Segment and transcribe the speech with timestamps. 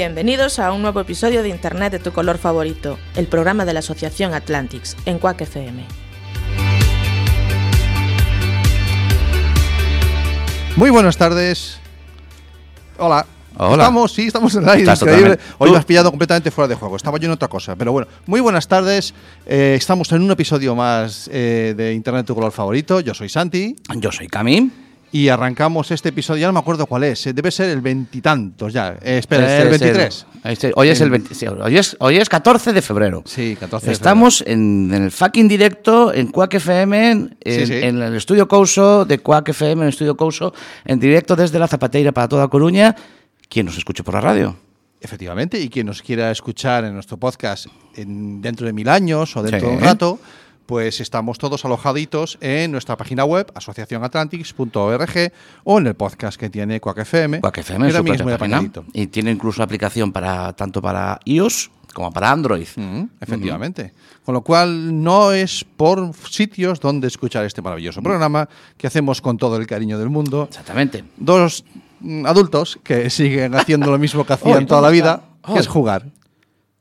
[0.00, 3.78] Bienvenidos a un nuevo episodio de Internet de tu color favorito, el programa de la
[3.78, 5.86] Asociación Atlantics en Quack FM.
[10.76, 11.78] Muy buenas tardes.
[12.98, 13.24] Hola.
[13.56, 13.84] Hola.
[13.84, 14.82] Estamos, sí, estamos en el aire.
[14.82, 15.30] Estás increíble.
[15.38, 16.96] totalmente- Hoy me has pillado completamente fuera de juego.
[16.96, 17.74] Estaba yo en otra cosa.
[17.74, 19.14] Pero bueno, muy buenas tardes.
[19.46, 23.00] Eh, estamos en un episodio más eh, de Internet de tu color favorito.
[23.00, 23.74] Yo soy Santi.
[23.94, 24.85] Yo soy Camín.
[25.12, 26.42] Y arrancamos este episodio.
[26.42, 27.26] Ya no me acuerdo cuál es.
[27.26, 28.98] eh, Debe ser el veintitantos ya.
[29.00, 30.26] Eh, espera, es el Es 23.
[30.44, 33.22] este- hoy, es el El- 20 sí, hoy, es, hoy es 14 de febrero.
[33.24, 37.72] Sí, 14 de Estamos en, en el fucking directo en Quack FM, en, Sí, sí.
[37.74, 40.52] en el estudio Couso de Quack FM, en el estudio Couso,
[40.84, 42.94] en directo desde la Zapateira para toda Coruña.
[43.48, 44.56] ¿Quién nos escucha por la radio?
[45.00, 49.42] Efectivamente, y quien nos quiera escuchar en nuestro podcast en- dentro de mil años o
[49.42, 50.18] dentro de un rato,
[50.66, 55.32] pues estamos todos alojaditos en nuestra página web, asociacionatlantics.org,
[55.64, 57.40] o en el podcast que tiene Quack FM.
[57.40, 58.84] Quack FM que es muy apañadito.
[58.92, 62.66] Y tiene incluso aplicación para tanto para iOS como para Android.
[62.76, 63.94] Mm, efectivamente.
[64.22, 69.38] Con lo cual, no es por sitios donde escuchar este maravilloso programa que hacemos con
[69.38, 70.44] todo el cariño del mundo.
[70.50, 71.04] Exactamente.
[71.16, 71.64] Dos
[72.00, 75.54] mm, adultos que siguen haciendo lo mismo que hacían Hoy, toda la ¿cómo vida, está?
[75.54, 76.06] que es jugar.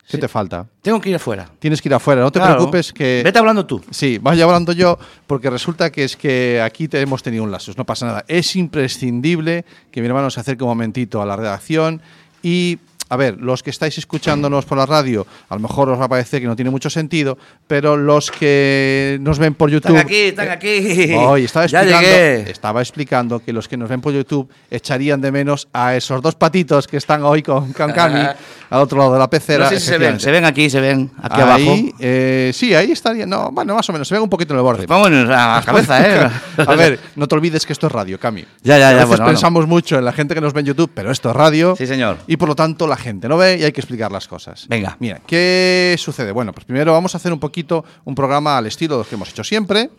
[0.08, 0.67] ¿Qué te falta?
[0.81, 1.50] Tengo que ir afuera.
[1.59, 2.56] Tienes que ir afuera, no te Claro.
[2.56, 3.22] preocupes que...
[3.23, 3.81] Vete hablando tú.
[3.89, 7.78] Sí, vaya hablando yo, porque resulta que es que aquí te hemos tenido un lasus,
[7.78, 8.26] no pasa nada.
[8.28, 12.02] Es imprescindible que mi hermano se acerque un momentito a la redacción
[12.44, 12.78] y,
[13.09, 16.10] a ver, los que estáis escuchándonos por la radio, a lo mejor os va a
[16.10, 19.95] parecer que no tiene mucho sentido, pero los que nos ven por YouTube...
[19.95, 21.14] Están aquí, están aquí.
[21.16, 22.52] Hoy estaba Ya explicando, llegué.
[22.52, 26.36] estaba explicando que los que nos ven por YouTube echarían de menos a esos dos
[26.36, 28.20] patitos que están hoy con, Cami
[28.70, 29.66] al otro lado de la pecera.
[29.66, 31.95] No sé si se ven, se ven aquí, se ven aquí ahí, abajo.
[31.99, 33.26] eh, sí, ahí estaría.
[33.26, 34.08] No, bueno, más o menos.
[34.08, 34.86] Se ve un poquito en el borde.
[34.86, 36.30] Vámonos a la cabeza, ¿eh?
[36.58, 38.42] A ver, no te olvides que esto es radio, Cami.
[38.64, 40.67] Ya, ya, ya, A veces bueno, pensamos mucho en la gente que nos ve en
[40.67, 41.76] YouTube, pero esto es radio.
[41.77, 42.17] Sí, señor.
[42.27, 44.67] Y por lo tanto la gente no ve y hay que explicar las cosas.
[44.67, 44.98] Venga.
[45.00, 46.32] Mira, ¿qué sucede?
[46.32, 49.16] Bueno, pues primero vamos a hacer un poquito un programa al estilo de los que
[49.16, 49.89] hemos hecho siempre.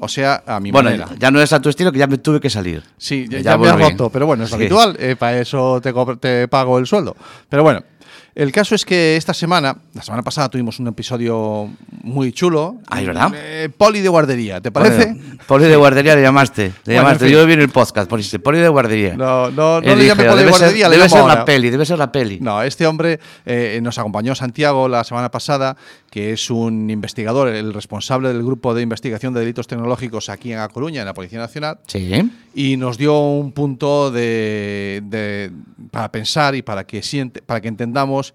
[0.00, 1.08] O sea, a mi Bueno, manera.
[1.18, 2.82] ya no es a tu estilo que ya me tuve que salir.
[2.96, 4.62] Sí, ya, ya me has roto, pero bueno, es lo Sí.
[4.64, 4.96] habitual.
[4.98, 7.16] eh, para eso te, te pago el sueldo.
[7.48, 7.82] Pero bueno,
[8.36, 11.68] el caso es que esta semana, la semana pasada tuvimos un episodio
[12.02, 12.76] muy chulo.
[12.88, 13.32] Ah, ¿es verdad?
[13.34, 15.06] Eh, poli de guardería, ¿te parece?
[15.14, 16.66] Bueno, poli de guardería le llamaste.
[16.66, 17.24] Le Bueno, llamaste.
[17.24, 17.38] en fin.
[17.38, 19.16] Yo vi en el podcast, poli, poli de guardería.
[19.16, 21.34] No, no, no le dije, poli de guardería, ser, le debe ser ahora.
[21.34, 22.38] la peli, debe ser la peli.
[22.40, 25.76] No, este hombre eh, nos acompañó Santiago la semana pasada,
[26.10, 30.58] que es un investigador, el responsable del grupo de investigación de delitos tecnológicos aquí en
[30.58, 31.78] A Coruña, en la Policía Nacional.
[31.86, 32.30] Sí.
[32.54, 35.50] y nos dio un punto de, de-
[35.90, 38.25] para pensar y para que, siente, para que entendamos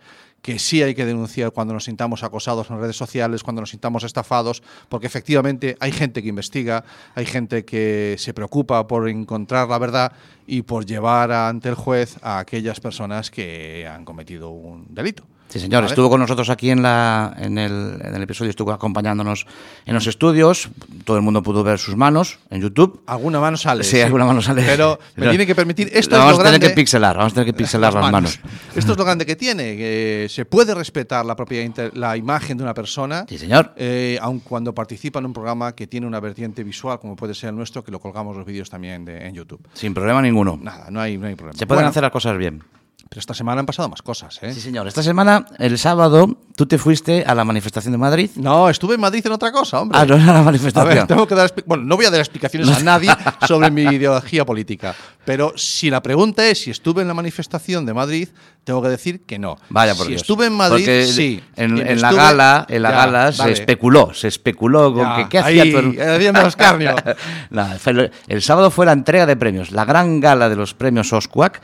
[0.41, 4.03] que sí hay que denunciar cuando nos sintamos acosados en redes sociales, cuando nos sintamos
[4.03, 6.83] estafados, porque efectivamente hay gente que investiga,
[7.15, 10.13] hay gente que se preocupa por encontrar la verdad
[10.47, 15.25] y por llevar ante el juez a aquellas personas que han cometido un delito.
[15.51, 15.83] Sí, señor.
[15.83, 19.45] Estuvo con nosotros aquí en, la, en, el, en el episodio, estuvo acompañándonos
[19.85, 20.69] en los estudios.
[21.03, 23.01] Todo el mundo pudo ver sus manos en YouTube.
[23.05, 23.83] Alguna mano sale.
[23.83, 24.63] Sí, alguna mano sale.
[24.65, 25.89] Pero me tiene que permitir.
[25.93, 28.11] Esto vamos es lo a tener grande- que pixelar, vamos a tener que pixelar las
[28.11, 28.39] manos.
[28.75, 32.57] Esto es lo grande que tiene, que se puede respetar la propia inter- la imagen
[32.57, 33.73] de una persona, Sí, señor.
[33.75, 37.49] eh, aun cuando participa en un programa que tiene una vertiente visual, como puede ser
[37.49, 39.67] el nuestro, que lo colgamos los vídeos también de- en YouTube.
[39.73, 40.57] Sin problema ninguno.
[40.61, 41.57] Nada, no hay, no hay problema.
[41.59, 42.63] Se pueden Bueno, hacer las cosas bien.
[43.11, 44.53] Pero esta semana han pasado más cosas, ¿eh?
[44.53, 44.87] Sí, señor.
[44.87, 48.29] Esta semana, el sábado, tú te fuiste a la manifestación de Madrid.
[48.37, 49.99] No, estuve en Madrid en otra cosa, hombre.
[49.99, 50.95] Ah, no era la A manifestación.
[50.95, 53.09] ver, tengo que dar bueno, no voy a dar explicaciones a nadie
[53.45, 54.95] sobre mi ideología política,
[55.25, 58.29] pero si la pregunta es si estuve en la manifestación de Madrid,
[58.63, 59.57] tengo que decir que no.
[59.67, 60.21] Vaya por si Dios.
[60.21, 61.43] estuve en Madrid, Porque sí.
[61.57, 65.39] En, la gala, en la Ya, gala se especuló, se especuló con Ya, que qué
[65.39, 66.95] hacía ahí, tu her- haciendo escarnio.
[67.87, 71.61] El, el sábado fue la entrega de premios, la gran gala de los premios Oscuac,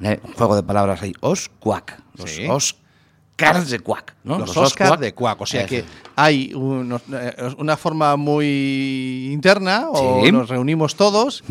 [0.00, 2.46] eh, un juego de palabras ahí, Oscuac, los Sí.
[2.48, 4.38] Oscars de Cuac, ¿no?
[4.38, 5.40] Los, Oscars de Cuac.
[5.40, 5.84] O sea que
[6.16, 10.32] hay unos- eh, una forma muy interna, o Sí.
[10.32, 11.42] nos reunimos todos.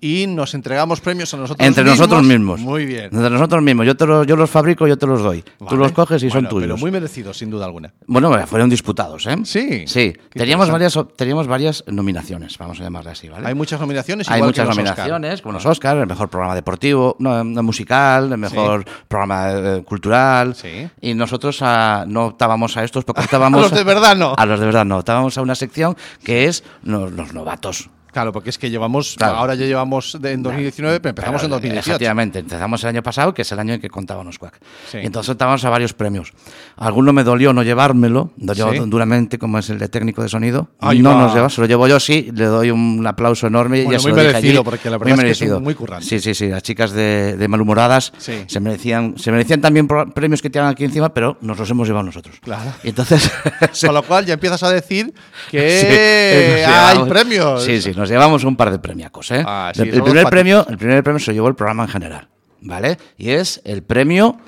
[0.00, 1.98] Y nos entregamos premios a nosotros Entre mismos.
[1.98, 2.60] nosotros mismos.
[2.60, 3.04] Muy bien.
[3.04, 3.86] Entre nosotros mismos.
[3.86, 5.44] Yo, te los, yo los fabrico, yo te los doy.
[5.68, 6.66] Tú los coges y son tuyos.
[6.66, 7.92] Pero muy merecidos, sin duda alguna.
[8.06, 9.36] Bueno, fueron disputados, ¿eh?
[9.44, 9.84] Sí.
[9.86, 10.12] Sí.
[10.30, 13.46] Qué Teníamos varias, teníamos varias nominaciones, vamos a llamarle así, ¿vale?
[13.46, 14.28] Hay muchas nominaciones.
[14.28, 14.96] Hay igual que muchas los Oscar.
[14.96, 20.54] nominaciones, como los Oscar, el mejor programa deportivo, no, musical, el mejor programa eh, cultural.
[20.54, 20.88] Sí.
[21.00, 23.58] Y nosotros ah, no optábamos a estos porque optábamos.
[23.58, 24.34] A los de verdad no.
[24.36, 24.98] A los de verdad no.
[24.98, 27.90] Optábamos a una sección que es los, los novatos.
[28.12, 29.36] Claro, porque es que llevamos, Claro.
[29.36, 31.90] ahora ya llevamos de- en 2019, pero empezamos en Pero, 2018.
[31.90, 34.58] Efectivamente, empezamos el año pasado, que es el año en que contábamos Quack.
[34.90, 34.98] Sí.
[35.02, 36.32] Y entonces optábamos a varios premios.
[36.76, 38.78] Alguno me dolió no llevármelo, dolió Sí.
[38.86, 40.68] duramente, como es el de técnico de sonido.
[40.80, 41.22] Ahí no va.
[41.22, 43.80] nos lleva, se lo llevo yo, sí, le doy un aplauso enorme.
[43.80, 45.60] y Bueno, se muy merecido, porque la Muy verdad es que merecido.
[45.60, 46.08] muy currantes.
[46.08, 48.44] Sí, sí, sí, las chicas de, de Malhumoradas Sí.
[48.46, 52.04] se, merecían, se merecían también premios que tiran aquí encima, pero nos los hemos llevado
[52.06, 52.36] nosotros.
[52.40, 52.72] Claro.
[52.82, 53.30] Y entonces...
[53.84, 55.12] Con lo cual ya empiezas a decir
[55.50, 57.64] que hay premios.
[57.64, 59.42] Sí, sí, nos llevamos un par de premiacos, ¿eh?
[59.46, 62.28] Ah, sí, el, primer premio, el primer premio se llevó el programa en general,
[62.60, 62.96] ¿vale?
[63.16, 64.38] Y es el premio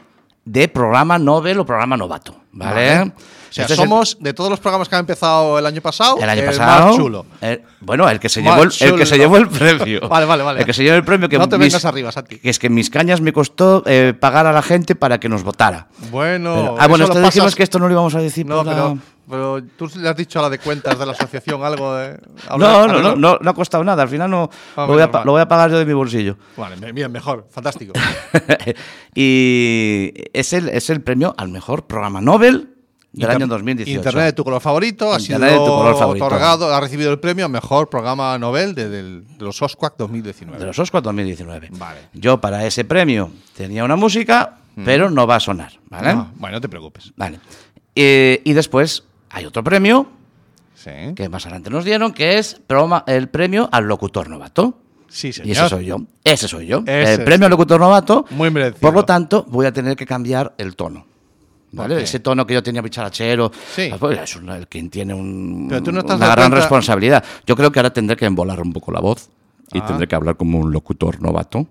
[0.44, 2.96] de programa Nobel o programa novato, ¿vale?
[2.98, 3.12] Vale.
[3.50, 6.18] O sea, Este el- somos de todos los programas que han empezado el año pasado,
[6.22, 6.86] el año el pasado.
[6.86, 7.26] más chulo.
[7.40, 10.00] el- bueno, el que se llevó el, el que se llevó el premio.
[10.08, 10.60] Vale, vale, vale.
[10.60, 12.38] El que se llevó el premio que No te mis- vengas arriba, Santi.
[12.38, 15.42] Que es que mis cañas me costó eh, pagar a la gente para que nos
[15.42, 15.88] votara.
[16.12, 18.46] Bueno, Pero- ah, bueno, esto dijimos que esto no lo íbamos a decir.
[18.46, 21.94] No, pero, pero tú le has dicho a la de cuentas de la asociación algo
[21.96, 22.18] de.
[22.58, 24.02] No, no, no, no, no ha costado nada.
[24.02, 26.36] Al final no Ah, lo, voy a, lo voy pagar yo de mi bolsillo.
[26.56, 27.92] Vale, bien, mejor, fantástico.
[29.14, 32.74] y es el, es el premio al mejor programa Nobel
[33.12, 33.98] del Inter- año 2018.
[33.98, 36.26] Internet de tu color favorito ha Internet sido de tu color favorito.
[36.26, 40.58] otorgado, ha recibido el premio a mejor programa Nobel de, de los OSCUAC 2019.
[40.60, 41.68] De los Oscars 2019.
[41.72, 42.00] Vale.
[42.14, 45.72] Yo para ese premio tenía una música, pero no va a sonar.
[45.88, 46.14] ¿vale?
[46.14, 47.12] No, bueno, no te preocupes.
[47.16, 47.40] Vale.
[47.96, 50.06] Eh, y después hay otro premio
[50.74, 52.60] Sí, que más adelante nos dieron, que es
[53.06, 54.78] el premio al locutor novato.
[55.08, 55.48] sí señor.
[55.48, 55.96] Y ese soy yo.
[56.24, 56.78] Ese soy yo.
[56.86, 57.46] Ese el premio es.
[57.46, 58.24] al locutor novato.
[58.30, 58.80] Muy merecido.
[58.80, 61.04] Por lo tanto, voy a tener que cambiar el tono.
[61.72, 62.02] ¿Vale?
[62.02, 63.52] Ese tono que yo tenía bicharachero.
[63.74, 63.90] Sí.
[64.00, 67.24] pues, es un- el quien tiene un- no una gran cuenta- responsabilidad.
[67.46, 69.28] Yo creo que ahora tendré que embolar un poco la voz
[69.72, 69.86] y Ah.
[69.86, 71.66] tendré que hablar como un locutor novato.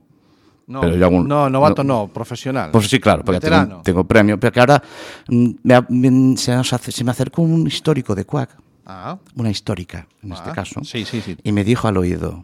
[0.69, 2.01] No, pero yo no, novato no.
[2.04, 2.69] no, profesional.
[2.71, 4.39] Pues sí, claro, porque tengo, tengo premio.
[4.39, 4.81] Pero que ahora
[5.27, 5.50] mm,
[5.89, 8.56] me se, nos hace- se me acercó un histórico de Quack,
[8.86, 11.36] Ah, una histórica en Ah, este caso, sí, sí, sí.
[11.44, 12.44] y me dijo al oído.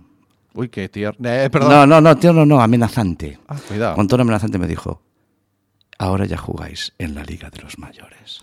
[0.53, 1.27] uy, qué tierno.
[1.29, 1.69] Eh, perdón.
[1.71, 3.39] No, no, no, tío, no, no, amenazante.
[3.47, 3.95] Ah, cuidado.
[3.95, 5.01] Con tono amenazante me dijo,
[5.99, 8.39] ahora ya jugáis en la Liga de los Mayores.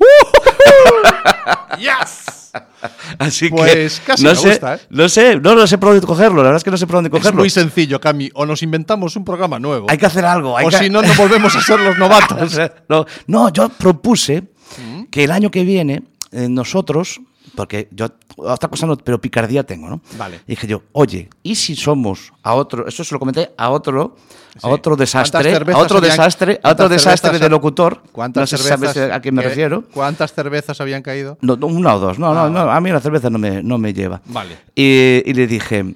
[1.79, 2.51] ¡Yes!
[3.19, 4.81] Así Pues casi no me sé, gusta, ¿eh?
[4.91, 6.97] No sé, no, no sé por dónde cogerlo, la verdad es que no sé por
[6.97, 7.41] dónde Es cogerlo.
[7.41, 8.31] muy sencillo, Cami.
[8.35, 9.87] O nos inventamos un programa nuevo.
[9.89, 10.57] Hay que hacer algo.
[10.59, 12.59] Hay o que- si no, no volvemos a ser los novatos.
[12.89, 14.43] no, no, yo propuse
[14.79, 15.05] Mm.
[15.11, 17.21] que el año que viene eh, nosotros,
[17.55, 18.07] porque yo
[18.37, 20.01] otra cosa no, pero picardía tengo, ¿no?
[20.17, 20.41] Vale.
[20.47, 24.17] Dije yo, oye, ¿y si somos a otro, eso se lo comenté a otro,
[24.55, 24.59] Sí.
[24.63, 28.03] a otro desastre, ¿Cuántas a otro desastre, a otro desastre de locutor?
[28.13, 28.95] ¿Cuántas no sé cervezas?
[28.95, 29.85] sabes a qué me qué- refiero.
[29.93, 31.39] ¿Cuántas cervezas habían caído?
[31.41, 32.19] No, no, una o dos.
[32.19, 34.21] No, Ah, no, no, a mí la cerveza no me, no me lleva.
[34.27, 34.59] Vale.
[34.75, 35.95] Y, y le dije,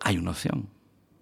[0.00, 0.66] hay una opción.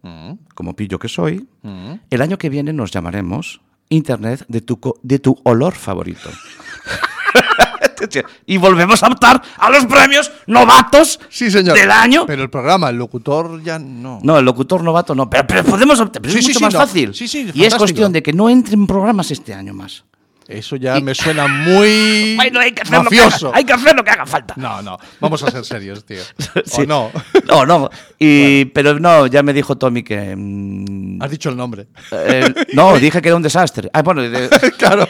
[0.02, 1.92] Mm, Como pillo que soy, mm.
[2.10, 6.30] el año que viene nos llamaremos Internet de tu, de tu olor favorito.
[8.46, 11.76] y volvemos a optar a los premios novatos Sí, señor.
[11.76, 12.24] del año.
[12.26, 14.20] Pero el programa, el locutor ya no.
[14.22, 16.74] no, el locutor novato no, pero, pero podemos optar, pero Sí, es mucho sí, más
[16.74, 16.80] no.
[16.80, 17.10] fácil.
[17.10, 17.78] Y es fantástico.
[17.78, 20.04] cuestión de que no entren programas este año más.
[20.48, 23.48] Eso ya me suena muy Bueno, hay que hacer lo que mafioso.
[23.48, 24.54] haga, hay que hacer lo que haga falta.
[24.56, 24.96] No, no.
[25.18, 26.22] Vamos a ser serios, tío.
[26.64, 26.82] Sí.
[26.82, 27.10] ¿O no?
[27.48, 27.90] No, no.
[28.16, 30.34] Y, Pero no, ya me dijo Tommy que.
[30.36, 31.88] mm, Has dicho el nombre.
[32.12, 33.90] eh, no, dije que era un desastre.
[33.92, 34.48] Ah, bueno, de-
[34.78, 35.08] claro.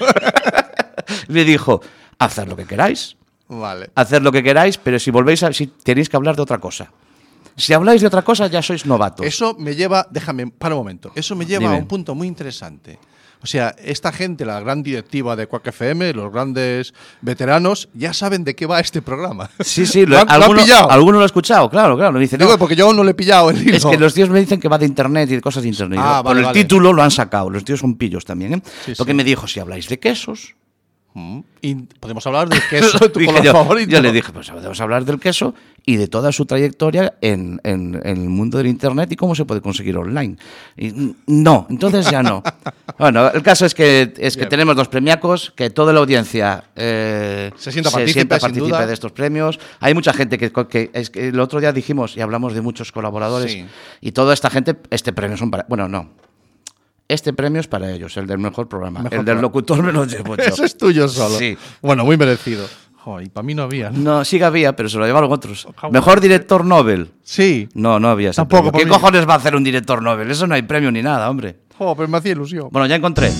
[1.29, 1.83] me dijo:
[2.19, 3.17] hacer lo que queráis,
[3.49, 3.91] Vale.
[3.95, 5.53] hacer lo que queráis, pero si volvéis a.
[5.53, 6.91] Si tenéis que hablar de otra cosa.
[7.57, 9.25] Si habláis de otra cosa, ya sois novatos.
[9.25, 11.77] Eso me lleva, déjame, para un momento, eso me lleva Dime.
[11.77, 12.99] a un punto muy interesante.
[13.43, 18.45] O sea, esta gente, la gran directiva de Quack FM, los grandes veteranos, ya saben
[18.45, 19.49] de qué va este programa.
[19.61, 20.91] Sí, sí, lo, ¿Lo han- lo han alguno, pillado?
[20.91, 22.19] alguno lo ha escuchado, claro, claro.
[22.19, 23.77] Dice, Digo, no, porque yo aún no le he pillado el hilo.
[23.77, 26.01] es que los tíos me dicen que va de internet y de cosas de internet.
[26.03, 26.61] Ah, vale, el vale.
[26.63, 27.49] título lo han sacado.
[27.49, 28.63] Los tíos son pillos también, ¿eh?
[28.85, 29.17] Sí, Porque sí.
[29.17, 30.55] me dijo, si habláis de quesos.
[31.19, 31.41] Mm.
[31.63, 33.91] Y podemos hablar de queso tu color yo, favorito.
[33.91, 35.55] yo le dije, pues podemos hablar del queso
[35.87, 39.47] y de toda su trayectoria en, en- en el mundo del Internet y cómo se
[39.47, 40.37] puede conseguir online.
[40.77, 42.43] Y, no, entonces ya no.
[42.99, 44.51] bueno, el caso es que, es que Bien.
[44.51, 49.59] tenemos dos premiacos, que toda la audiencia eh, Se sienta partícipe, de estos premios.
[49.81, 52.93] Hay mucha gente que, que- es que el otro día dijimos y hablamos de muchos
[52.93, 53.65] colaboradores Sí.
[54.03, 55.65] y toda esta gente, este premio son para...
[55.67, 56.11] Bueno, no.
[57.09, 59.01] Este premio es para ellos, el del mejor programa.
[59.03, 60.43] Mejor el del locutor me lo llevo yo.
[60.43, 61.39] Eso es tuyo solo.
[61.39, 61.57] Sí.
[61.81, 62.67] Bueno, muy merecido.
[62.97, 63.91] Joder, y para mí no había.
[63.91, 63.99] ¿no?
[64.19, 65.69] No, sí que había, pero se lo llevaron otros.
[65.93, 67.13] Mejor director Nobel.
[67.23, 67.69] Sí.
[67.75, 68.87] No, no había ese Tampoco, premio.
[68.87, 70.29] ¿Qué cojones va a hacer un director Nobel?
[70.29, 71.57] Eso no hay premio ni nada, hombre.
[71.79, 72.69] Joder, pero me hacía ilusión.
[72.73, 73.31] Bueno, ya encontré.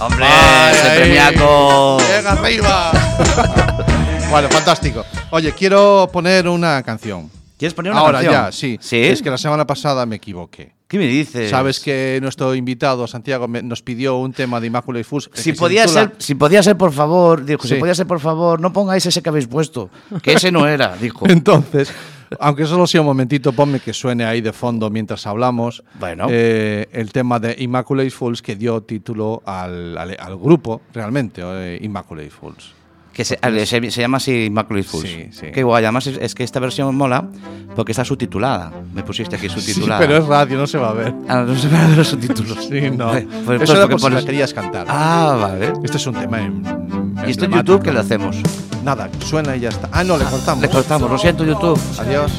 [0.00, 0.24] ¡Hombre!
[0.28, 0.98] Ay, ¡Ese ay.
[0.98, 1.96] premiaco!
[1.98, 2.92] ¡Venga, arriba!
[4.30, 5.04] bueno, fantástico.
[5.30, 7.30] Oye, quiero poner una canción.
[7.56, 8.34] ¿Quieres poner una Ahora canción?
[8.34, 8.76] ya, sí.
[8.82, 8.96] ¿Sí?
[9.04, 10.74] Es que la semana pasada me equivoqué.
[10.94, 11.50] ¿Qué me dices?
[11.50, 15.28] Sabes que nuestro invitado, Santiago, me- nos pidió un tema de Immaculate Fools.
[15.34, 18.60] Si se podía, ser, si podía ser, por favor, dijo, si podía ser, por favor,
[18.60, 19.90] no pongáis ese que habéis puesto,
[20.22, 21.26] que ese no era, dijo.
[21.28, 21.92] Entonces,
[22.38, 25.82] aunque solo sea un momentito, ponme que suene ahí de fondo mientras hablamos.
[25.98, 26.26] Bueno.
[26.30, 31.80] eh, el tema de Immaculate Fools que dio título al, al- al grupo, realmente, eh,
[31.82, 32.72] Immaculate Fools.
[33.14, 35.08] Que se, ale, se- se llama así Immaculate Fools.
[35.08, 35.46] Sí, sí.
[35.54, 37.24] Qué guay, además es, es que esta versión mola
[37.76, 38.72] porque está subtitulada.
[38.92, 40.00] Me pusiste aquí Sí, subtitulada.
[40.00, 41.14] pero es radio, no se va a ver.
[41.28, 42.58] Ah, no se van a ver los subtítulos.
[42.68, 43.06] Sí, no.
[43.06, 44.86] Vale, pues- Eso pues era porque por si la pones- querías cantar.
[44.88, 45.72] Ah, vale.
[45.84, 46.62] Este es un tema en,
[47.26, 48.36] ¿Y esto en YouTube qué le hacemos?
[48.82, 49.88] Nada, suena y ya está.
[49.92, 50.60] Ah, no, le cortamos.
[50.62, 51.78] Le cortamos, lo siento, YouTube.
[51.98, 52.32] Adiós.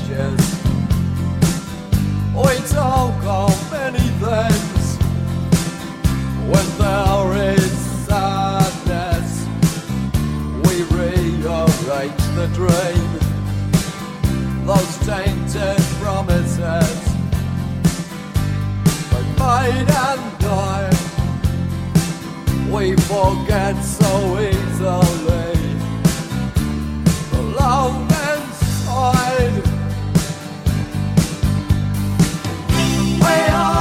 [12.35, 13.09] The dream,
[14.65, 16.97] those tainted promises
[19.11, 20.97] we made and died.
[22.69, 25.55] We forget so easily
[27.31, 27.95] the love
[28.33, 29.55] inside.
[33.23, 33.74] We are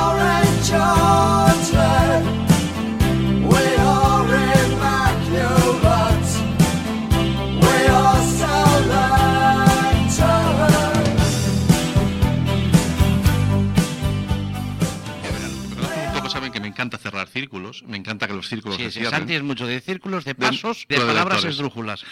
[17.35, 19.29] círculos, me encanta que los círculos se cierren.
[19.29, 22.05] es mucho de círculos, de pasos, de palabras esdrújulas.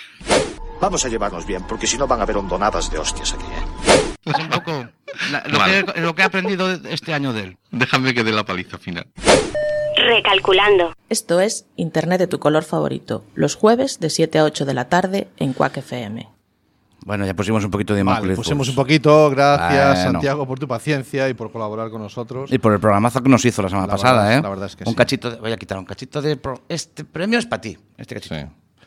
[0.80, 4.14] Vamos a llevarnos bien, porque si no van a haber hondonadas de hostias aquí, ¿eh?
[4.24, 4.88] Es un poco
[5.46, 5.84] lo, Vale.
[5.84, 7.56] que, lo que he aprendido este año de él.
[7.70, 9.06] Déjame que dé la paliza final.
[9.96, 10.92] Recalculando.
[11.08, 14.88] Esto es Internet de tu color favorito, los jueves de 7 a 8 de la
[14.88, 16.31] tarde en Quack FM.
[17.04, 19.28] Bueno, ya pusimos un poquito de Vale, pusimos un poquito.
[19.30, 20.02] Gracias.
[20.02, 22.52] Santiago, por tu paciencia y por colaborar con nosotros.
[22.52, 24.42] Y por el programazo que nos hizo la semana La pasada, verdad ¿eh?
[24.42, 24.96] la verdad es que un sí.
[24.96, 28.14] cachito de, voy a quitar un cachito de pro- este premio es para ti, este
[28.14, 28.34] cachito.
[28.36, 28.42] Sí.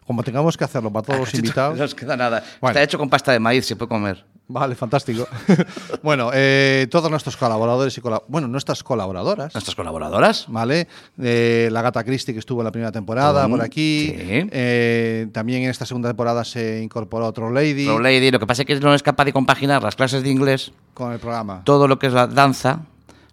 [0.05, 1.77] Como tengamos que hacerlo para todos los invitados.
[1.77, 2.43] No nos queda nada.
[2.61, 2.71] Bueno.
[2.71, 4.23] Está hecho con pasta de maíz, se puede comer.
[4.47, 5.27] Vale, fantástico.
[6.03, 9.53] bueno, eh, todos nuestros colaboradores y cola- bueno, nuestras colaboradoras.
[9.55, 10.45] Nuestras colaboradoras.
[10.47, 10.87] ¿Vale?
[11.19, 14.07] Eh, la gata Christie que estuvo en la primera temporada Mm, por aquí.
[14.15, 14.15] sí.
[14.51, 18.61] Eh, también en esta segunda temporada se incorporó otro Lady Pro Lady, lo que pasa
[18.61, 21.61] es que no es capaz de compaginar las clases de inglés, con el programa.
[21.63, 22.81] todo lo que es la danza,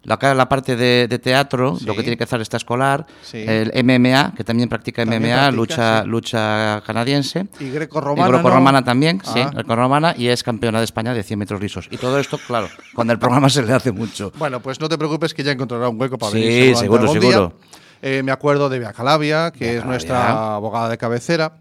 [0.03, 1.85] la, la parte de, de teatro, Sí.
[1.85, 3.37] lo que tiene que hacer extraescolar, Sí.
[3.47, 6.07] el MMA, que también practica También MMA, practica, lucha, sí.
[6.09, 7.47] lucha canadiense.
[7.59, 8.27] Y Y greco-romana.
[8.29, 8.85] grecorromana ¿no?
[8.85, 9.51] también, sí, Ah.
[9.53, 11.87] grecorromana, y es campeona de España de 100 metros lisos.
[11.91, 14.31] Y todo esto, claro, cuando el programa se le hace mucho.
[14.37, 17.31] Bueno, pues no te preocupes que ya encontrará un hueco para Sí, venir seguramente seguro,
[17.31, 17.57] seguro.
[18.01, 19.89] Eh, me acuerdo de Bea Calavia, que Bea es Calavia.
[19.89, 21.53] nuestra abogada de cabecera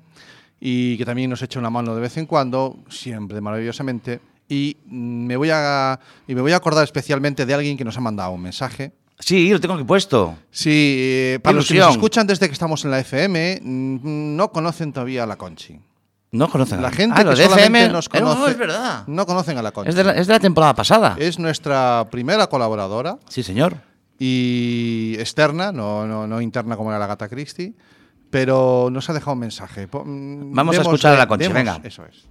[0.58, 4.20] y que también nos echa una mano de vez en cuando, siempre maravillosamente.
[4.48, 8.00] Y me voy a y me voy a acordar especialmente de alguien que nos ha
[8.00, 8.92] mandado un mensaje.
[9.18, 10.36] Sí, lo tengo aquí puesto.
[10.50, 14.50] Sí, eh, para los que nos escuchan desde que estamos en la FM, mm, no
[14.50, 15.78] conocen todavía a la Conchi.
[16.32, 19.04] No conocen a La gente ah, que solamente FM nos Eh, no, conoce, es verdad.
[19.06, 19.90] no conocen a la Conchi.
[19.90, 21.14] Es de, la, es de la temporada pasada.
[21.18, 23.76] Es nuestra primera colaboradora Sí, señor.
[24.18, 27.74] y externa, no, no, no interna como era la gata Christie,
[28.30, 29.86] pero nos ha dejado un mensaje.
[29.86, 31.80] Mm, Vamos a escuchar a la Conchi, demos- venga.
[31.84, 32.24] Eso es.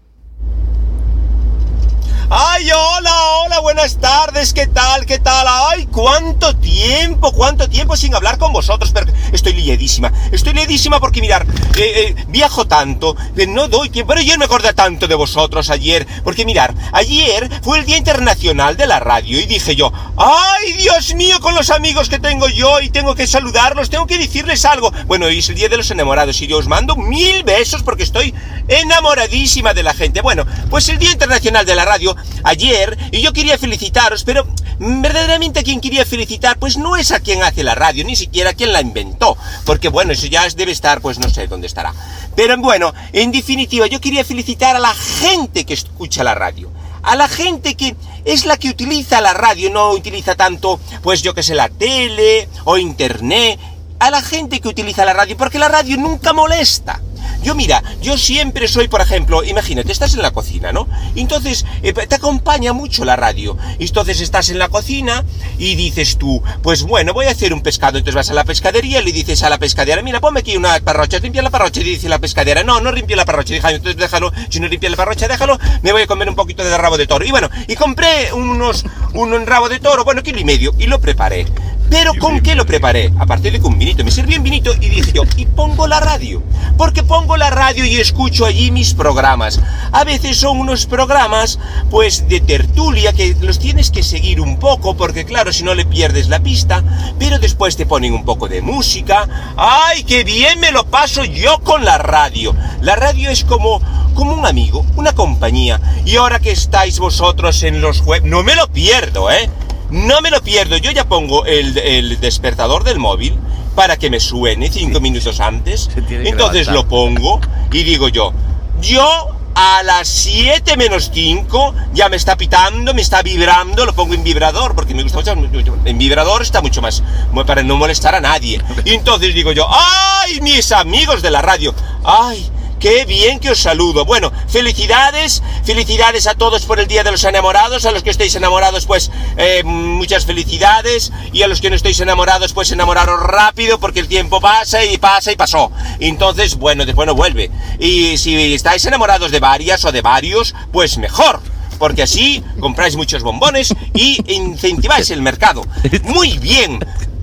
[2.34, 3.12] ¡Ay, hola,
[3.44, 3.60] hola!
[3.60, 5.46] Buenas tardes, ¿qué tal, qué tal?
[5.50, 8.92] ¡Ay, cuánto tiempo, cuánto tiempo sin hablar con vosotros!
[8.94, 11.46] Pero estoy liadísima, estoy liadísima porque, mirar,
[11.76, 14.12] eh, eh, viajo tanto, que no doy tiempo.
[14.12, 18.78] Pero ayer me acordé tanto de vosotros, ayer, porque, mirar, ayer fue el Día Internacional
[18.78, 22.80] de la Radio y dije yo, ¡ay, Dios mío, con los amigos que tengo yo
[22.80, 24.94] y tengo que saludarlos, tengo que decirles algo!
[25.06, 28.04] Bueno, hoy es el Día de los Enamorados y yo os mando mil besos porque
[28.04, 28.34] estoy
[28.70, 30.22] enamoradísima de la gente.
[30.22, 34.48] Bueno, pues el Día Internacional de la Radio ayer y yo quería felicitaros, pero
[34.80, 38.52] verdaderamente a quien quería felicitar pues no es a quien hace la radio, ni siquiera
[38.52, 41.94] a quien la inventó, porque bueno, eso ya debe estar pues no sé dónde estará.
[42.36, 46.72] Pero bueno, en definitiva yo quería felicitar a la gente que escucha la radio.
[47.04, 51.34] A la gente que es la que utiliza la radio, no utiliza tanto, pues yo
[51.34, 53.60] que sé, la tele o internet,
[54.00, 57.02] a la gente que utiliza la radio, porque la radio nunca molesta.
[57.44, 60.88] Yo mira, yo siempre soy, por ejemplo, imagínate, estás en la cocina, ¿no?
[61.16, 63.58] Entonces, eh, te acompaña mucho la radio.
[63.80, 65.24] Entonces estás en la cocina
[65.58, 67.98] y dices tú, pues bueno, voy a hacer un pescado.
[67.98, 70.80] Entonces vas a la pescadería y le dices a la pescadera, mira, ponme aquí una
[70.80, 71.82] parrocha, limpia la parrocha.
[71.82, 73.54] Y dice la pescadera, no, no limpia la parrocha.
[73.54, 76.64] Déjalo, entonces déjalo, si no limpia la parrocha, déjalo, me voy a comer un poquito
[76.64, 77.26] de rabo de toro.
[77.26, 81.00] Y bueno, y compré unos, un rabo de toro, bueno, kilo y medio, y lo
[81.00, 81.48] preparé.
[81.92, 83.12] Pero ¿con qué lo preparé?
[83.20, 86.00] Aparte de con un vinito, me serví un vinito y dije yo, y pongo la
[86.00, 86.42] radio.
[86.78, 89.60] Porque pongo la radio y escucho allí mis programas.
[89.92, 94.96] A veces son unos programas, pues, de tertulia que los tienes que seguir un poco,
[94.96, 96.82] porque claro, si no le pierdes la pista,
[97.20, 99.28] pero después te ponen un poco de música.
[99.58, 102.56] ¡Ay, qué bien me lo paso yo con la radio!
[102.80, 103.82] La radio es como,
[104.14, 105.82] como un amigo, una compañía.
[106.06, 109.50] Y ahora que estáis vosotros en los web, no me lo pierdo, ¿eh?
[109.92, 113.38] No me lo pierdo, yo ya pongo el, el despertador del móvil
[113.76, 115.90] para que me suene cinco minutos antes.
[116.10, 117.40] Entonces lo pongo
[117.72, 118.34] y digo yo,
[118.82, 124.14] yo a las 7 menos 5 ya me está pitando, me está vibrando, lo pongo
[124.14, 127.04] en vibrador porque me gusta mucho, en vibrador está mucho más
[127.46, 128.62] para no molestar a nadie.
[128.86, 131.74] Y entonces digo yo, ¡ay, mis amigos de la radio!
[132.04, 132.50] ¡Ay!
[132.82, 134.06] Qué bien que os saludo.
[134.06, 137.86] Bueno, felicidades, felicidades a todos por el Día de los Enamorados.
[137.86, 141.14] A los que estéis enamorados, pues eh, muchas felicidades.
[141.32, 144.98] Y a los que no estéis enamorados, pues enamoraros rápido porque el tiempo pasa y
[144.98, 145.72] pasa y pasó.
[146.00, 147.52] Entonces, bueno, después no vuelve.
[147.78, 151.40] Y si estáis enamorados de varias o de varios, pues mejor.
[151.78, 155.64] Porque así compráis muchos bombones y incentiváis el mercado.
[156.06, 156.80] Muy bien.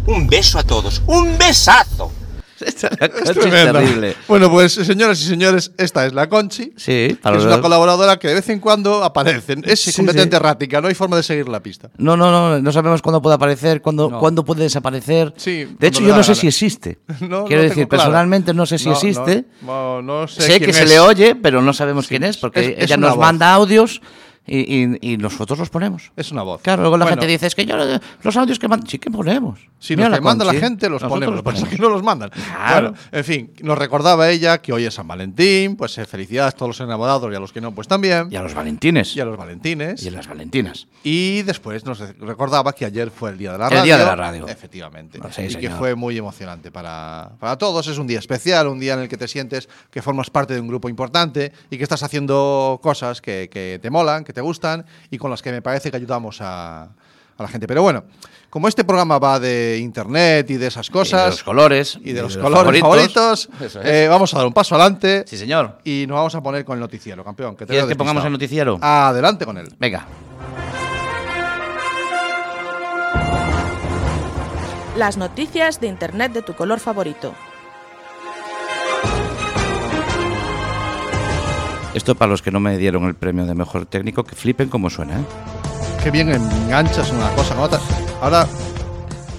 [0.06, 1.02] Un beso a todos.
[1.08, 2.12] Un besazo.
[2.68, 3.72] Esta la Es Conchi es tremenda.
[3.80, 4.16] terrible.
[4.28, 6.72] Bueno, pues señoras y señores, esta es la Conchi.
[6.76, 9.56] Sí, que es una colaboradora que de vez en cuando aparece.
[9.64, 10.40] Es Sí, completamente sí.
[10.40, 11.90] errática, no hay forma de seguir la pista.
[11.96, 14.18] No, no, no, no sabemos cuándo puede aparecer, cuándo, No.
[14.20, 15.32] cuándo puede desaparecer.
[15.36, 16.40] Sí, de hecho, yo no sé gana.
[16.40, 16.98] si existe.
[17.20, 19.44] No, Quiero no decir, personalmente no sé si No, existe.
[19.62, 20.42] No, no, no sé.
[20.42, 20.88] sé quién que se es.
[20.90, 23.18] le oye, pero no sabemos quién es, porque es- es ella nos voz.
[23.20, 24.00] manda audios
[24.48, 26.10] y, y- y nosotros los ponemos.
[26.16, 26.62] Es una voz.
[26.62, 27.76] Claro, luego la Bueno, gente dice, es que yo
[28.22, 29.60] los audios que mandan, sí que ponemos.
[29.78, 31.68] Si Mira los que manda la gente los ponemos, lo los ponemos.
[31.68, 32.30] que no los mandan.
[32.30, 32.90] Claro.
[32.92, 36.56] Bueno, en fin, nos recordaba ella que hoy es San Valentín, pues eh, felicidades a
[36.56, 38.28] todos los enamorados y a los que no, pues también.
[38.30, 39.14] Y a los Valentines.
[39.14, 40.02] Y a los Valentines.
[40.02, 40.88] Y a las Valentinas.
[41.04, 43.84] Y después nos recordaba que ayer fue el día de la El radio.
[43.84, 44.48] día de la radio.
[44.48, 45.20] Efectivamente.
[45.38, 47.86] Y que fue muy emocionante para, para todos.
[47.86, 50.60] Es un día especial, un día en el que te sientes que formas parte de
[50.60, 54.84] un grupo importante y que estás haciendo cosas que, que te molan, que te gustan
[55.10, 56.90] y con las que me parece que ayudamos a, a
[57.38, 57.66] la gente.
[57.66, 58.04] Pero bueno,
[58.50, 61.24] como este programa va de internet y de esas Y cosas.
[61.24, 61.98] de los colores.
[62.02, 63.76] y de los colores favoritos, es.
[63.82, 65.78] eh, vamos a dar un paso adelante sí, señor.
[65.84, 67.54] y nos vamos a poner con el noticiero, campeón.
[67.56, 68.78] Que te ¿Quieres que pongamos el noticiero?
[68.80, 69.68] Adelante con él.
[69.78, 70.06] Venga.
[74.96, 77.32] Las noticias de Internet de tu color favorito.
[81.94, 84.90] Esto para los que no me dieron el premio de mejor técnico, que flipen como
[84.90, 85.24] suena, ¿eh?
[86.02, 87.80] Qué bien enganchas una cosa con otra.
[88.20, 88.46] Ahora,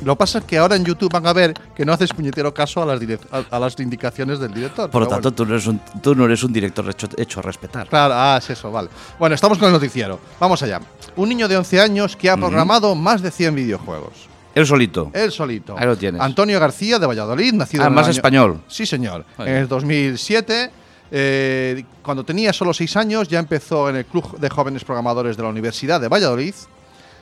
[0.04, 2.54] lo que pasa es que ahora en YouTube van a ver que no haces puñetero
[2.54, 3.00] caso a las,
[3.32, 4.90] a, a las indicaciones del director.
[4.90, 5.36] Por lo tanto, bueno.
[5.36, 7.88] tú, no eres un, tú no eres un director hecho, hecho a respetar.
[7.88, 8.90] Claro, ah, es eso, vale.
[9.18, 10.20] Bueno, estamos con el noticiero.
[10.40, 10.82] Vamos allá.
[11.16, 14.28] Un niño de 11 años que ha programado más de 100 videojuegos.
[14.56, 15.12] Él solito.
[15.14, 15.76] Él solito.
[15.78, 16.20] Ahí lo tienes.
[16.22, 18.62] Antonio García de Valladolid, nacido Ah, en el más año- español.
[18.68, 19.24] Sí, señor.
[19.38, 20.72] En el 2007,
[21.12, 25.44] eh, cuando tenía solo 6 años, ya empezó en el Club de Jóvenes Programadores de
[25.44, 26.54] la Universidad de Valladolid.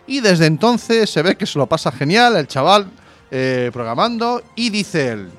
[0.07, 2.87] Y desde entonces se ve que se lo pasa genial el chaval
[3.31, 4.41] eh, programando.
[4.55, 5.29] Y dice él: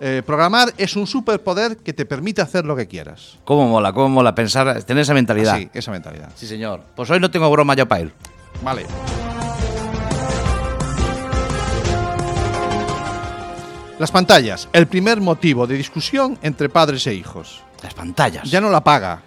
[0.00, 3.38] eh, Programar es un superpoder que te permite hacer lo que quieras.
[3.44, 5.58] Cómo mola, cómo mola pensar, tener esa mentalidad.
[5.58, 6.30] Sí, esa mentalidad.
[6.36, 6.82] Sí, señor.
[6.94, 8.12] Pues hoy no tengo broma yo para él.
[8.62, 8.86] Vale.
[13.98, 17.64] Las pantallas, el primer motivo de discusión entre padres e hijos.
[17.82, 18.50] Las pantallas.
[18.50, 19.22] Ya no la paga,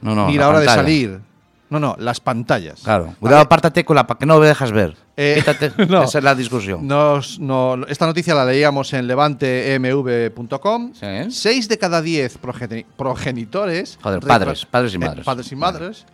[0.00, 1.20] no, no, ni la la hora de salir.
[1.68, 2.80] No, no, las pantallas.
[2.82, 3.14] Claro.
[3.20, 4.96] Cuidado, apártate con la para que no me dejas ver.
[5.16, 5.70] Eh, Quítate.
[5.88, 6.02] no.
[6.02, 6.84] Esa es la discusión.
[6.86, 10.92] Nos- no, esta noticia la leíamos en levantemv.com.
[10.94, 11.30] Sí.
[11.30, 13.98] Seis de cada diez progeni- progenitores.
[14.02, 15.24] Joder, padres, padres y eh, madres.
[15.24, 16.06] padres y madres.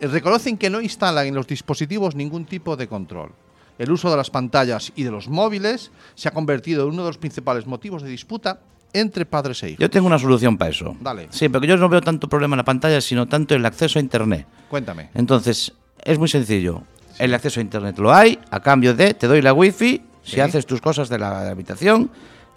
[0.00, 3.32] eh, Reconocen que no instalan en los dispositivos ningún tipo de control.
[3.78, 7.08] El uso de las pantallas y de los móviles se ha convertido en uno de
[7.10, 8.60] los principales motivos de disputa
[8.94, 9.80] entre padres e hijos.
[9.80, 10.96] Yo tengo una solución para eso.
[11.00, 11.26] Dale.
[11.30, 14.02] Sí, porque yo no veo tanto problema en la pantalla, sino tanto el acceso a
[14.02, 14.46] Internet.
[14.70, 15.10] Cuéntame.
[15.14, 16.82] Entonces, es muy sencillo.
[17.18, 20.40] El acceso a Internet lo hay, a cambio de te doy la wifi, si Sí.
[20.40, 22.10] haces tus cosas de la habitación,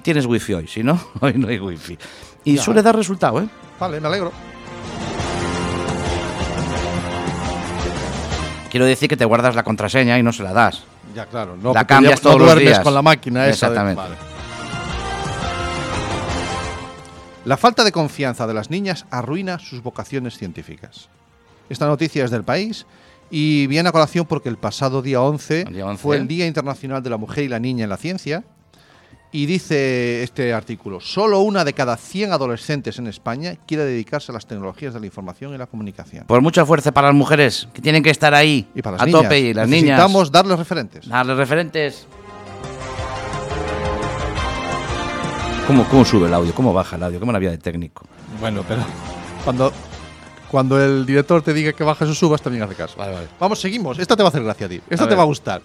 [0.03, 1.97] tienes wifi hoy, si no, hoy no hay wifi.
[2.45, 2.61] Y Ya.
[2.63, 3.47] suele dar resultado, ¿eh?
[3.79, 4.31] Vale, me alegro.
[8.69, 10.83] Quiero decir que te guardas la contraseña y no se la das.
[11.15, 11.55] Ya, claro.
[11.61, 12.79] No, La cambias ya todos no los días.
[12.79, 13.69] con la máquina esa.
[13.69, 14.01] de- Exactamente.
[14.01, 14.15] vale.
[17.47, 21.07] La falta de confianza de las niñas arruina sus vocaciones científicas.
[21.69, 22.85] Esta noticia es del país
[23.31, 26.01] y viene a colación porque el pasado día 11, El día 11.
[26.01, 28.43] fue el Día Internacional de la Mujer y la Niña en la Ciencia.
[29.31, 34.33] Y dice este artículo, solo una de cada 100 adolescentes en España quiere dedicarse a
[34.33, 36.25] las tecnologías de la información y la comunicación.
[36.27, 39.05] Por mucha fuerza para las mujeres, que tienen que estar ahí Y para las a
[39.05, 39.21] niñas.
[39.23, 39.83] tope y las niñas.
[39.83, 41.07] Necesitamos darles referentes.
[41.07, 42.07] Darles referentes.
[45.67, 46.53] ¿Cómo, ¿Cómo sube el audio?
[46.53, 47.19] ¿Cómo baja el audio?
[47.19, 48.05] ¿Qué maravilla de técnico?
[48.39, 48.81] Bueno, pero
[49.43, 49.73] cuando,
[50.49, 52.95] cuando el director te diga que bajes o subas, también hace caso.
[52.97, 53.27] Vale, vale.
[53.39, 53.99] Vamos, seguimos.
[53.99, 54.81] Esta te va a hacer gracia a ti.
[54.89, 55.19] Esta A te ver.
[55.19, 55.61] va a gustar.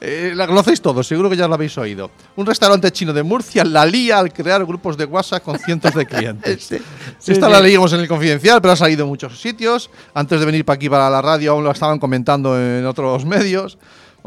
[0.00, 2.10] Eh, la conocéis todos, seguro que ya la habéis oído.
[2.36, 6.06] Un restaurante chino de Murcia la lía al crear grupos de WhatsApp con cientos de
[6.06, 6.70] clientes.
[7.26, 9.90] Esta la leímos en el confidencial, pero ha salido en muchos sitios.
[10.14, 13.78] Antes de venir para aquí, para la radio, aún lo estaban comentando en otros medios.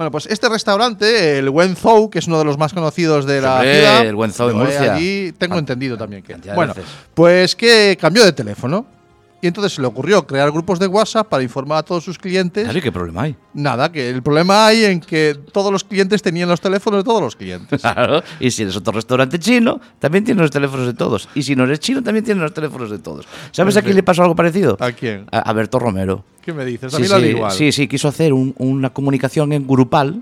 [0.01, 3.57] Bueno, pues este restaurante, el Wenzhou, que es uno de los más conocidos de la
[3.57, 4.05] Hombre, ciudad.
[4.07, 4.95] el Wenzhou en Murcia.
[4.95, 6.33] Allí tengo Can- entendido también que.
[6.55, 6.73] Bueno,
[7.13, 8.83] pues que cambió de teléfono.
[9.41, 12.63] Y entonces se le ocurrió crear grupos de WhatsApp para informar a todos sus clientes.
[12.63, 13.35] Claro, ¿y ¿qué problema hay?
[13.55, 17.21] Nada, que el problema hay en que todos los clientes tenían los teléfonos de todos
[17.21, 17.81] los clientes.
[17.91, 18.21] Claro.
[18.39, 21.27] Y si eres otro restaurante chino, también tienes los teléfonos de todos.
[21.33, 23.25] Y si no eres chino, también tienes los teléfonos de todos.
[23.51, 24.77] ¿Sabes a quién le pasó algo parecido?
[24.79, 25.25] ¿A quién?
[25.31, 26.23] A, a Berto Romero.
[26.43, 26.91] ¿Qué me dices?
[26.91, 27.51] Sí, También lo sí, hago igual.
[27.51, 30.21] sí, sí, quiso hacer un- una comunicación en grupal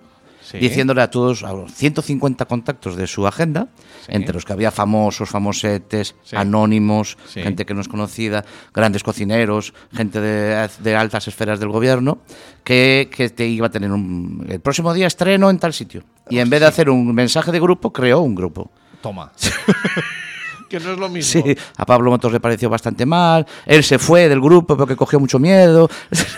[0.50, 0.58] Sí.
[0.58, 3.68] diciéndole a todos, a los 150 contactos de su agenda,
[4.08, 6.36] entre los que había famosos, famosetes, Sí.
[6.36, 12.20] anónimos, gente que no es conocida, grandes cocineros, gente de, de altas esferas del gobierno,
[12.64, 14.46] que, que te iba a tener un...
[14.50, 16.04] El próximo día estreno en tal sitio.
[16.30, 18.72] Y en vez de hacer un mensaje de grupo, creó un grupo.
[19.02, 19.32] Toma.
[20.70, 21.44] que no es lo mismo.
[21.44, 23.46] Sí, a Pablo Motos le pareció bastante mal.
[23.66, 25.90] Él se fue del grupo porque cogió mucho miedo.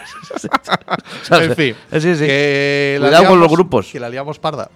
[1.30, 2.26] En fin, Sí, sí.
[2.26, 3.88] que la Cuidado con liamos- los grupos.
[3.92, 4.70] Que la liamos parda.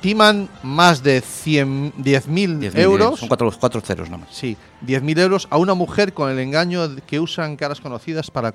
[0.00, 3.18] Timan más de 100 10.000 10.000 euros.
[3.18, 4.28] Son cuatro, cuatro ceros nomás.
[4.30, 8.54] Sí, 10.000 euros a una mujer con el engaño de que usan caras conocidas para,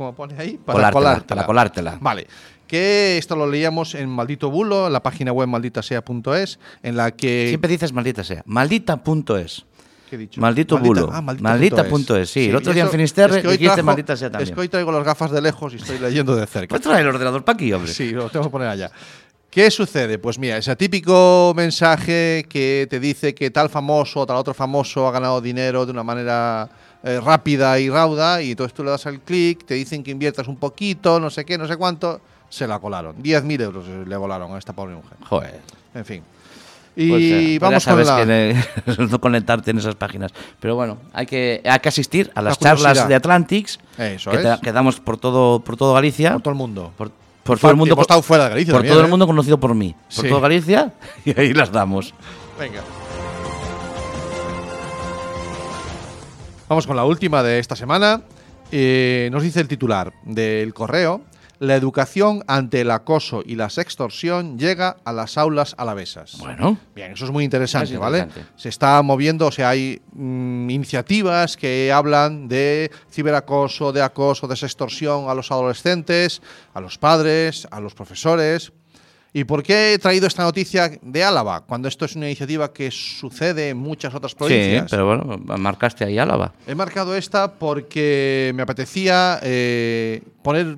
[0.00, 1.26] como pone ahí, para Colártela, colártela.
[1.36, 1.98] para colártela.
[2.00, 2.26] Vale.
[2.66, 7.46] Que esto lo leíamos en Maldito Bulo, en la página web malditasea.es, en la que.
[7.48, 8.42] Siempre dices maldita sea.
[8.46, 9.66] Maldita.es.
[10.08, 10.40] ¿qué he dicho?
[10.40, 11.10] Maldito bulo.
[11.12, 12.46] ah, Maldita.es, sí.
[12.48, 14.48] El otro día en Finisterre que dijiste trajo- maldita sea también.
[14.48, 16.68] Es que hoy traigo las gafas de lejos y estoy leyendo de cerca.
[16.70, 17.92] Pues trae el ordenador para aquí, hombre.
[17.92, 18.90] Sí, lo tengo que poner allá.
[19.50, 20.18] ¿Qué sucede?
[20.18, 25.08] Pues mira, ese típico mensaje que te dice que tal famoso o tal otro famoso
[25.08, 26.68] ha ganado dinero de una manera
[27.02, 30.48] eh, rápida y rauda y entonces tú le das al clic, te dicen que inviertas
[30.48, 33.16] un poquito, no sé qué, no sé cuánto, se la colaron.
[33.22, 35.16] 10.000 euros le volaron a esta pobre mujer.
[35.28, 35.60] Joder.
[35.94, 36.22] En fin.
[36.96, 38.24] Y Pues, eh, pues vamos ya sabes con la...
[38.24, 38.56] que
[39.10, 40.32] no conectarte en esas páginas.
[40.58, 44.38] Pero bueno, hay que, hay que asistir a las La charlas de Atlantics Eso que,
[44.38, 44.42] es.
[44.42, 46.32] te- que damos por todo, por todo Galicia.
[46.32, 46.92] Por todo el mundo.
[46.98, 47.12] Por,
[47.44, 47.94] por todo el mundo.
[47.94, 49.10] Hemos estado fuera de Galicia Por también, todo el ¿eh?
[49.10, 49.94] mundo conocido por mí.
[50.14, 50.28] Por Sí.
[50.28, 50.92] todo Galicia
[51.24, 52.12] y ahí las damos.
[52.58, 52.80] Venga.
[56.70, 58.22] Vamos con la última de esta semana.
[58.70, 61.20] Eh, nos dice el titular del correo.
[61.58, 66.36] La educación ante el acoso y la sextorsión llega a las aulas alavesas.
[66.38, 66.78] Bueno.
[66.94, 68.28] Bien, eso es muy interesante, Es ¿vale?
[68.54, 74.54] Se está moviendo, o sea, hay mm, iniciativas que hablan de ciberacoso, de acoso, de
[74.54, 76.40] sextorsión a los adolescentes,
[76.72, 78.72] a los padres, a los profesores.
[79.32, 81.60] ¿Y por qué he traído esta noticia de Álava?
[81.60, 84.90] Cuando esto es una iniciativa que sucede en muchas otras Sí, provincias.
[84.90, 86.52] pero bueno, marcaste ahí Álava.
[86.66, 90.76] He marcado esta porque me apetecía eh, poner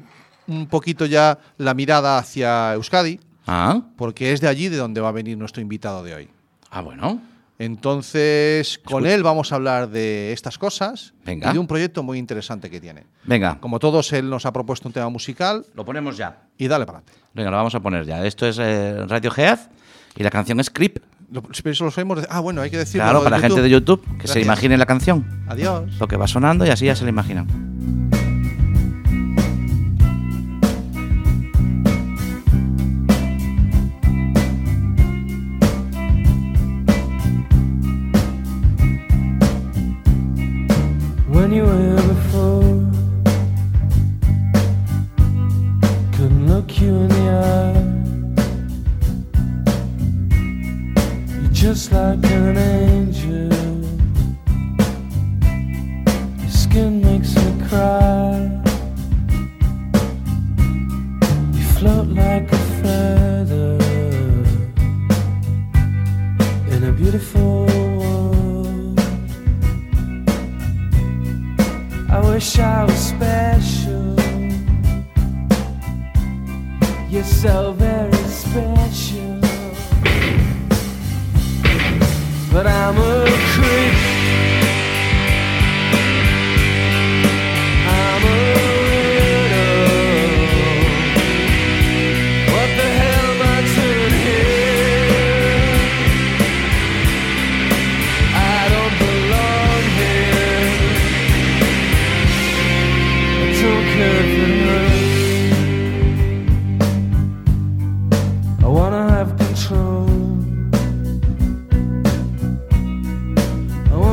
[0.48, 5.08] un poquito ya la mirada hacia Euskadi, Ah, porque es de allí de donde va
[5.08, 6.28] a venir nuestro invitado de hoy.
[6.70, 7.20] ah bueno.
[7.64, 11.50] Entonces, con él vamos a hablar de estas cosas Venga.
[11.50, 13.04] y de un proyecto muy interesante que tiene.
[13.24, 16.42] Venga, Como todos, él nos ha propuesto un tema musical lo ponemos ya.
[16.58, 17.20] y dale para adelante.
[17.34, 18.24] Venga, lo vamos a poner ya.
[18.26, 19.58] Esto es eh, Radiohead
[20.16, 20.98] y la canción es Creep.
[21.30, 22.24] Lo- Pero eso lo sabemos.
[22.28, 23.04] Ah, bueno, hay que decirlo.
[23.04, 25.44] Claro, para la gente de YouTube que se imagine la canción.
[25.48, 25.98] Adiós.
[25.98, 27.46] Lo que va sonando y así ya se la imaginan.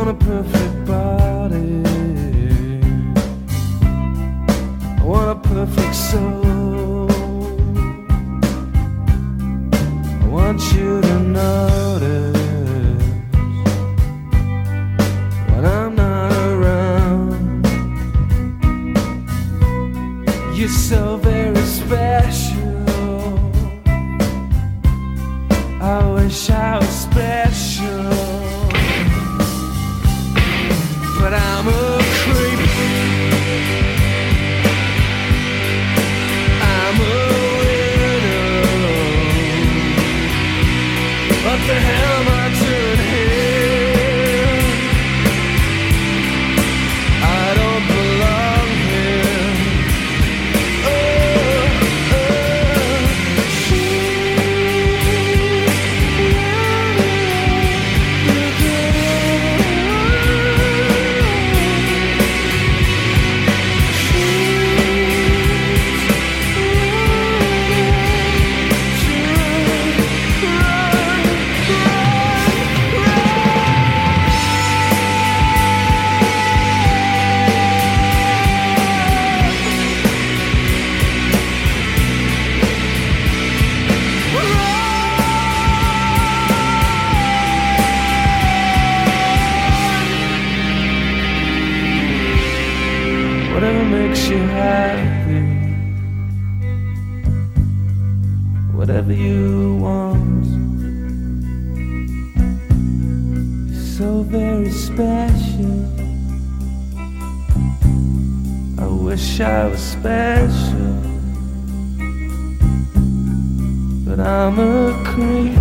[0.09, 1.83] Want a perfect body.
[4.97, 6.58] I want a perfect soul.
[109.19, 110.93] Wish I was special,
[114.05, 115.57] but I'm a creep.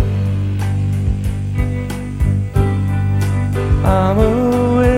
[3.83, 4.88] I'm a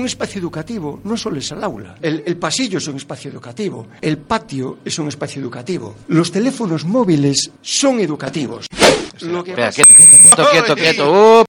[0.00, 1.94] Un espacio educativo no solo es el aula.
[2.00, 3.86] El, el pasillo es un espacio educativo.
[4.00, 5.94] El patio es un espacio educativo.
[6.08, 8.64] Los teléfonos móviles son educativos.
[9.20, 9.82] Lo que Espera, pasa-
[10.50, 11.44] quieto, quieto, quieto,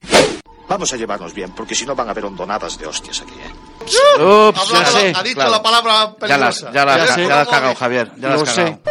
[0.68, 4.22] Vamos a llevarnos bien, porque si no van a haber hondonadas de hostias aquí, ¿eh?
[4.22, 5.12] ups, ya Hablado, sé.
[5.16, 5.50] ha dicho claro.
[5.50, 5.92] la palabra
[6.28, 6.72] Ya las, peligrosa.
[6.72, 8.12] ya las, Ya ya has cagado, Javier.
[8.18, 8.64] Ya las Lo has sé.
[8.64, 8.82] cagado.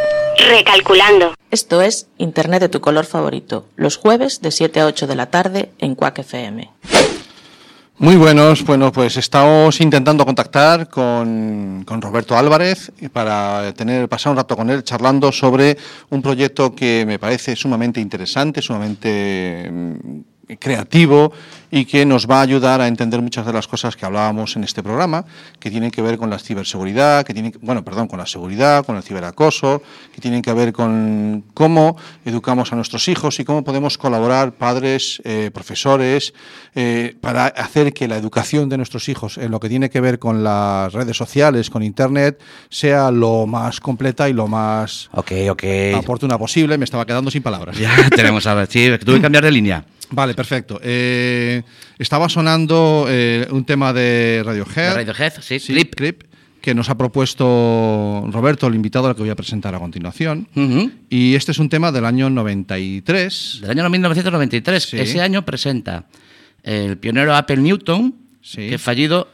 [0.50, 1.34] Recalculando.
[1.52, 5.30] Esto es Internet de tu color favorito, los jueves de 7 a 8 de la
[5.30, 6.72] tarde en Quack FM.
[8.02, 14.38] Muy buenos, bueno, pues estamos intentando contactar con, con Roberto Álvarez para tener, pasar un
[14.38, 15.78] rato con él charlando sobre
[16.10, 21.32] un proyecto que me parece sumamente interesante, sumamente mm, creativo
[21.72, 24.64] y que nos va a ayudar a entender muchas de las cosas que hablábamos en
[24.66, 25.26] este programa,
[25.60, 28.98] que tienen que ver con la ciberseguridad, que tienen, bueno, perdón, con la seguridad, con
[28.98, 29.82] el ciberacoso,
[30.14, 35.22] que tienen que ver con cómo educamos a nuestros hijos y cómo podemos colaborar padres,
[35.24, 36.34] eh, profesores,
[36.76, 40.20] eh, para hacer que la educación de nuestros hijos en lo que tiene que ver
[40.20, 45.64] con las redes sociales, con Internet, sea lo más completa y lo más Ok, ok.
[45.98, 46.78] oportuna posible.
[46.78, 47.78] Me estaba quedando sin palabras.
[47.78, 48.68] Ya tenemos a ver.
[48.70, 49.86] Sí, tuve que cambiar de línea.
[50.12, 50.80] Vale, perfecto.
[50.84, 51.61] Eh,
[52.00, 54.90] estaba sonando eh, un tema de Radiohead.
[54.90, 55.96] De Radiohead, sí, Sí, Clip.
[55.96, 56.24] Clip,
[56.62, 60.48] que nos ha propuesto Roberto, el invitado al que voy a presentar a continuación.
[61.10, 63.60] Y este es un tema del año 93.
[63.62, 64.84] Del año 1993.
[64.84, 65.00] Sí.
[65.00, 66.06] Ese año presenta
[66.64, 68.70] el pionero Apple Newton, Sí.
[68.70, 69.28] que fallido,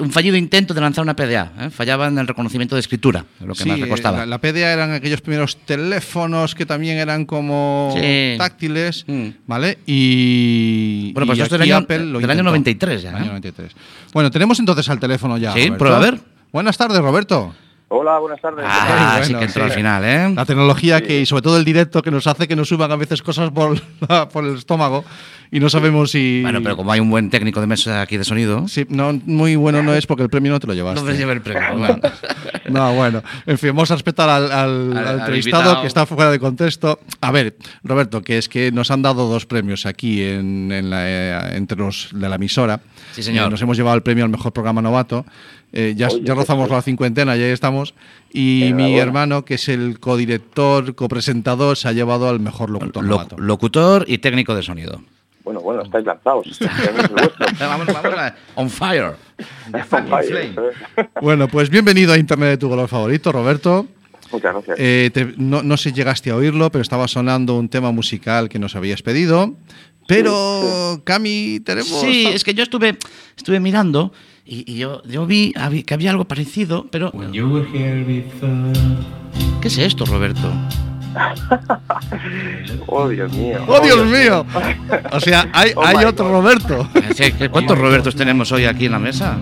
[0.00, 1.52] un fallido intento de lanzar una PDA.
[1.58, 1.70] ¿eh?
[1.70, 4.18] Fallaba en el reconocimiento de escritura, lo que Sí, más le costaba.
[4.18, 8.34] La, la PDA eran aquellos primeros teléfonos que también eran como Sí.
[8.38, 9.28] táctiles, Mm.
[9.46, 9.78] ¿vale?
[9.86, 12.50] Y, Bueno, pues y esto del aquí año- Apple lo del año intentó.
[12.50, 13.28] 93 ya, Del año ¿eh?
[13.28, 13.72] 93.
[14.12, 15.52] Bueno, tenemos entonces al teléfono ya.
[15.52, 15.78] Sí, Roberto.
[15.78, 16.20] prueba a ver.
[16.52, 17.54] Buenas tardes, Roberto.
[17.88, 18.64] Hola, buenas tardes.
[18.66, 19.70] Ah, Bueno, sí que entró sí.
[19.70, 20.32] al final, ¿eh?
[20.34, 22.96] La tecnología que, y sobre todo el directo, que nos hace que nos suban a
[22.96, 25.04] veces cosas por, la- por el estómago
[25.52, 26.40] y no sabemos si.
[26.42, 28.66] Bueno, pero como hay un buen técnico de mesa aquí de sonido.
[28.66, 31.00] Sí, no, muy bueno no es porque el premio no te lo llevaste.
[31.02, 31.62] No me lleva el premio.
[31.76, 31.98] Bueno.
[32.70, 33.22] No, bueno.
[33.46, 35.82] En fin, vamos a respetar al, al- Al- al entrevistado invitado.
[35.82, 36.98] que está fuera de contexto.
[37.20, 41.02] A ver, Roberto, que es que nos han dado dos premios aquí en, en la,
[41.06, 42.80] eh, entre los de la emisora.
[43.12, 43.46] Sí, señor.
[43.46, 45.26] Eh, nos hemos llevado el premio al mejor programa novato.
[45.76, 47.94] Eh, ya, Oye, ya rozamos la cincuentena, ya estamos.
[48.32, 53.36] Y mi hermano, que es el codirector, copresentador, se ha llevado al mejor locutor novato.
[53.38, 55.02] locutor y técnico de sonido.
[55.42, 56.46] Bueno, bueno, estáis lanzados.
[57.58, 59.14] Vamos, vamos a- on fire.
[59.74, 59.98] Eso
[60.38, 60.50] es.
[61.20, 63.86] Bueno, pues bienvenido a Internet de tu color favorito, Roberto.
[64.32, 64.76] Muchas gracias.
[64.78, 68.48] Eh, te- no, no sé si llegaste a oírlo, pero estaba sonando un tema musical
[68.48, 69.54] que nos habías pedido.
[70.06, 72.00] Pero, Cami, tenemos.
[72.00, 72.96] Sí, es que yo estuve,
[73.36, 74.12] estuve mirando
[74.46, 75.52] y, y yo, yo vi
[75.86, 77.12] que había algo parecido, pero.
[79.60, 80.52] ¿Qué es esto, Roberto?
[82.86, 83.58] Oh, Dios mío.
[83.68, 84.44] ¡Oh, Dios mío!
[85.12, 86.32] O sea, hay, Oh hay otro God.
[86.32, 86.88] Roberto.
[87.14, 89.36] Sí, ¿qué- ¿Cuántos Robertos tenemos hoy aquí en la mesa?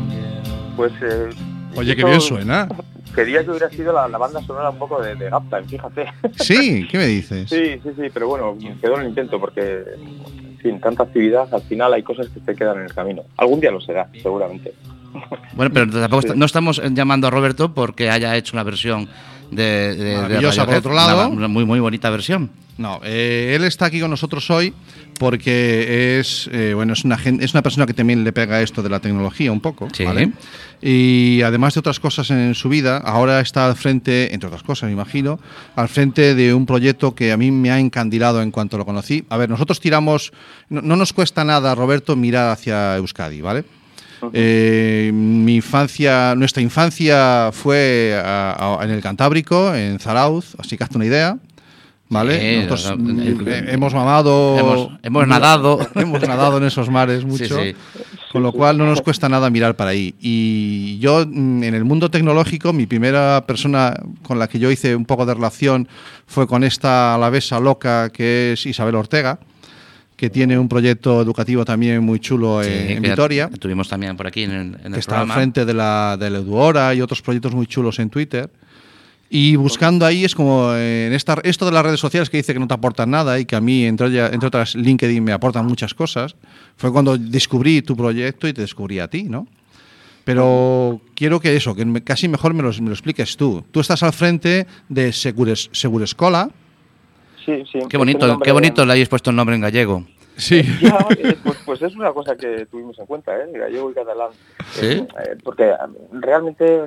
[0.76, 0.92] Pues.
[1.02, 1.30] eh,
[1.76, 2.68] Oye, qué bien suena.
[3.14, 6.06] Quería que hubiera sido la, la banda sonora un poco de, de Gaptime, fíjate.
[6.38, 7.48] Sí, ¿qué me dices?
[7.50, 9.82] Sí, sí, sí, pero bueno, quedó en el intento porque,
[10.64, 13.22] en fin, tanta actividad, al final hay cosas que te quedan en el camino.
[13.36, 14.72] Algún día lo será, seguramente.
[15.54, 16.28] Bueno, pero tampoco Sí.
[16.28, 19.08] est- no estamos llamando a Roberto porque haya hecho una versión
[19.50, 21.26] de, de, de por otro lado.
[21.28, 22.50] Una, una muy, muy bonita versión.
[22.78, 24.72] No, eh, él está aquí con nosotros hoy
[25.18, 28.88] porque es, eh, bueno, es una, es una persona que también le pega esto de
[28.88, 29.88] la tecnología un poco.
[29.92, 30.04] Sí.
[30.04, 30.32] ¿vale?
[30.80, 34.88] Y además de otras cosas en su vida, ahora está al frente, entre otras cosas,
[34.88, 35.38] me imagino,
[35.76, 39.24] al frente de un proyecto que a mí me ha encandilado en cuanto lo conocí.
[39.28, 40.32] A ver, nosotros tiramos,
[40.70, 43.64] no, no nos cuesta nada, Roberto, mirar hacia Euskadi, ¿vale?
[44.32, 50.84] Eh, mi infancia, nuestra infancia fue a- a- en el Cantábrico, en Zarauz, así que
[50.84, 51.36] hazte una idea.
[52.12, 52.56] ¿Vale?
[52.56, 54.58] Nosotros o sea, mm, el- eh, hemos mamado.
[54.58, 55.78] Hemos- hemos nadado.
[55.94, 57.46] hemos nadado en esos mares mucho.
[57.58, 57.74] Sí, sí.
[58.30, 60.14] Con lo cual no nos cuesta nada mirar para ahí.
[60.20, 64.94] Y yo, mm, en el mundo tecnológico, mi primera persona con la que yo hice
[64.94, 65.88] un poco de relación
[66.26, 69.38] fue con esta alavesa loca que es Isabel Ortega,
[70.16, 74.42] que tiene un proyecto educativo también muy chulo Sí, en, Vitoria Tuvimos también por aquí
[74.44, 77.22] en el, en el que está al frente de la, de la Eduora y otros
[77.22, 78.50] proyectos muy chulos en Twitter.
[79.34, 82.52] Y buscando ahí es como eh, en esta, esto de las redes sociales que dice
[82.52, 85.64] que no te aportan nada y que a mí, entre, entre otras, LinkedIn me aportan
[85.64, 86.36] muchas cosas.
[86.76, 89.46] Fue cuando descubrí tu proyecto y te descubrí a ti, ¿no?
[90.24, 93.64] Pero quiero que eso, que me- casi mejor me lo, me lo expliques tú.
[93.70, 96.50] Tú estás al frente de Segures, Segurescola.
[97.46, 97.78] Sí, sí.
[97.88, 100.04] Qué bonito, qué bonito le hayáis puesto el nombre en gallego.
[100.36, 100.62] Sí.
[100.82, 103.50] Ya, eh, pues, pues es una cosa que tuvimos en cuenta, ¿eh?
[103.54, 104.28] gallego y catalán.
[104.72, 104.86] ¿Sí?
[104.86, 105.76] Eh, eh, porque eh,
[106.12, 106.80] realmente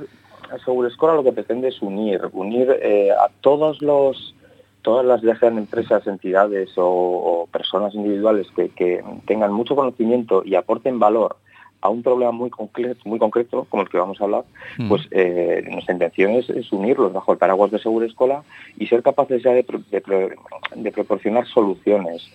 [0.64, 4.34] Segurescola lo que pretende es unir, unir eh, a todos los
[4.82, 10.44] todas las ya sean empresas, entidades o, o personas individuales que, que tengan mucho conocimiento
[10.46, 11.38] y aporten valor
[11.82, 14.44] a un problema muy concreto, muy concreto como el que vamos a hablar,
[14.78, 14.90] Mm.
[14.90, 18.44] pues eh, nuestra intención es, es unirlos bajo el paraguas de Segurescola
[18.78, 20.30] y ser capaces ya de, pro- de pro-
[20.76, 22.30] de proporcionar soluciones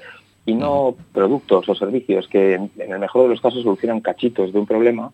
[0.47, 4.53] y no productos o servicios que en en el mejor de los casos solucionan cachitos
[4.53, 5.13] de un problema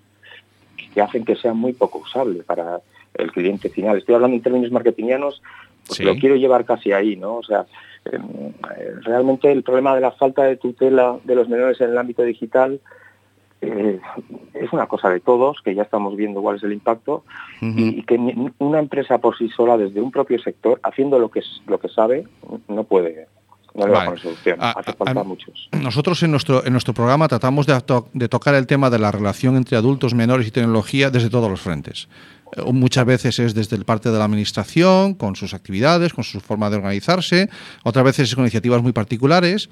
[0.94, 2.80] que hacen que sea muy poco usable para
[3.18, 3.98] el cliente final.
[3.98, 5.42] Estoy hablando en términos marketingianos,
[5.86, 6.04] porque Sí.
[6.04, 7.36] lo quiero llevar casi ahí, ¿no?
[7.36, 7.66] O sea,
[8.04, 8.22] em,
[8.76, 12.22] eh, realmente el problema de la falta de tutela de los menores en el ámbito
[12.22, 12.80] digital
[13.62, 13.98] eh,
[14.52, 17.24] es una cosa de todos, que ya estamos viendo cuál es el impacto,
[17.62, 18.16] y, y que
[18.58, 21.88] una empresa por sí sola, desde un propio sector, haciendo lo que, es, lo que
[21.88, 22.26] sabe,
[22.68, 23.28] no puede,
[23.74, 24.20] no le va a Vale.
[24.20, 24.58] solución.
[24.60, 25.70] Ah, Hace ah, falta muchos.
[25.72, 29.10] Nosotros en nuestro, en nuestro programa tratamos de, to- de tocar el tema de la
[29.10, 32.08] relación entre adultos, menores y tecnología desde todos los frentes.
[32.56, 36.40] Eh, Muchas veces es desde el parte de la administración, con sus actividades, con su
[36.40, 37.48] forma de organizarse,
[37.84, 39.68] otras veces es con iniciativas muy particulares.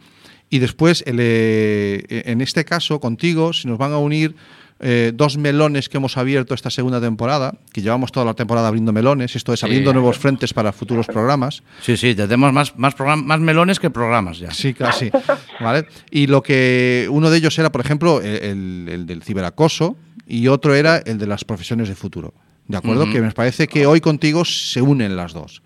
[0.50, 4.34] Y después, el, eh, en este caso, contigo, se nos van a unir
[4.80, 8.92] eh, dos melones que hemos abierto esta segunda temporada, que llevamos toda la temporada abriendo
[8.92, 9.66] melones, esto es Sí.
[9.66, 11.62] abriendo nuevos frentes para futuros programas.
[11.80, 14.50] Sí, sí, tenemos más, más, más melones que programas ya.
[14.52, 15.10] Sí, casi.
[15.60, 15.86] ¿Vale?
[16.10, 20.48] Y lo que uno de ellos era, por ejemplo, el, el- el del ciberacoso y
[20.48, 22.34] otro era el de las profesiones de futuro.
[22.66, 23.10] ¿De acuerdo?
[23.10, 25.62] Que me parece que hoy contigo se unen las dos.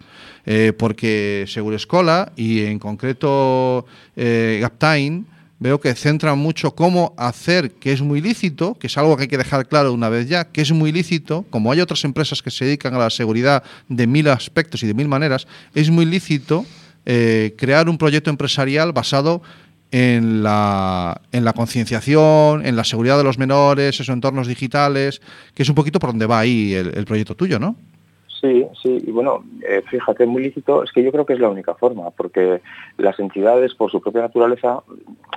[0.47, 3.85] Eh, porque Segurescola y en concreto
[4.17, 5.27] eh, Gaptain
[5.59, 9.29] veo que centran mucho cómo hacer que es muy lícito, que es algo que hay
[9.29, 12.51] que dejar claro una vez ya, que es muy lícito, como hay otras empresas que
[12.51, 16.65] se dedican a la seguridad de mil aspectos y de mil maneras, es muy lícito
[17.05, 19.43] eh, crear un proyecto empresarial basado
[19.91, 25.21] en la, en la concienciación, en la seguridad de los menores, esos entornos digitales,
[25.55, 27.77] que es un poquito por donde va ahí el, proyecto tuyo, ¿no?
[28.41, 31.49] Sí, sí, y bueno, eh, fíjate, muy lícito, es que yo creo que es la
[31.49, 32.61] única forma, porque
[32.97, 34.81] las entidades, por su propia naturaleza,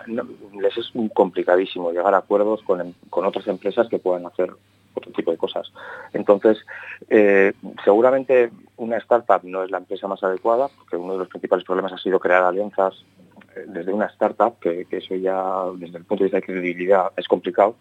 [0.05, 4.51] les es complicadísimo llegar a acuerdos con, con otras empresas que puedan hacer
[4.93, 5.71] otro tipo de cosas.
[6.13, 6.59] Entonces,
[7.09, 7.53] eh,
[7.84, 11.93] seguramente una startup no es la empresa más adecuada, porque uno de los principales problemas
[11.93, 13.03] ha sido crear alianzas
[13.67, 17.27] desde una startup, que, que eso ya desde el punto de vista de credibilidad es
[17.27, 17.75] complicado.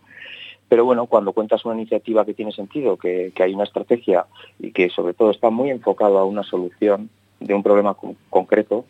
[0.68, 4.26] Pero bueno, cuando cuentas una iniciativa que tiene sentido, que, que hay una estrategia
[4.58, 7.10] y que sobre todo está muy enfocado a una solución
[7.40, 8.84] de un problema con- concreto,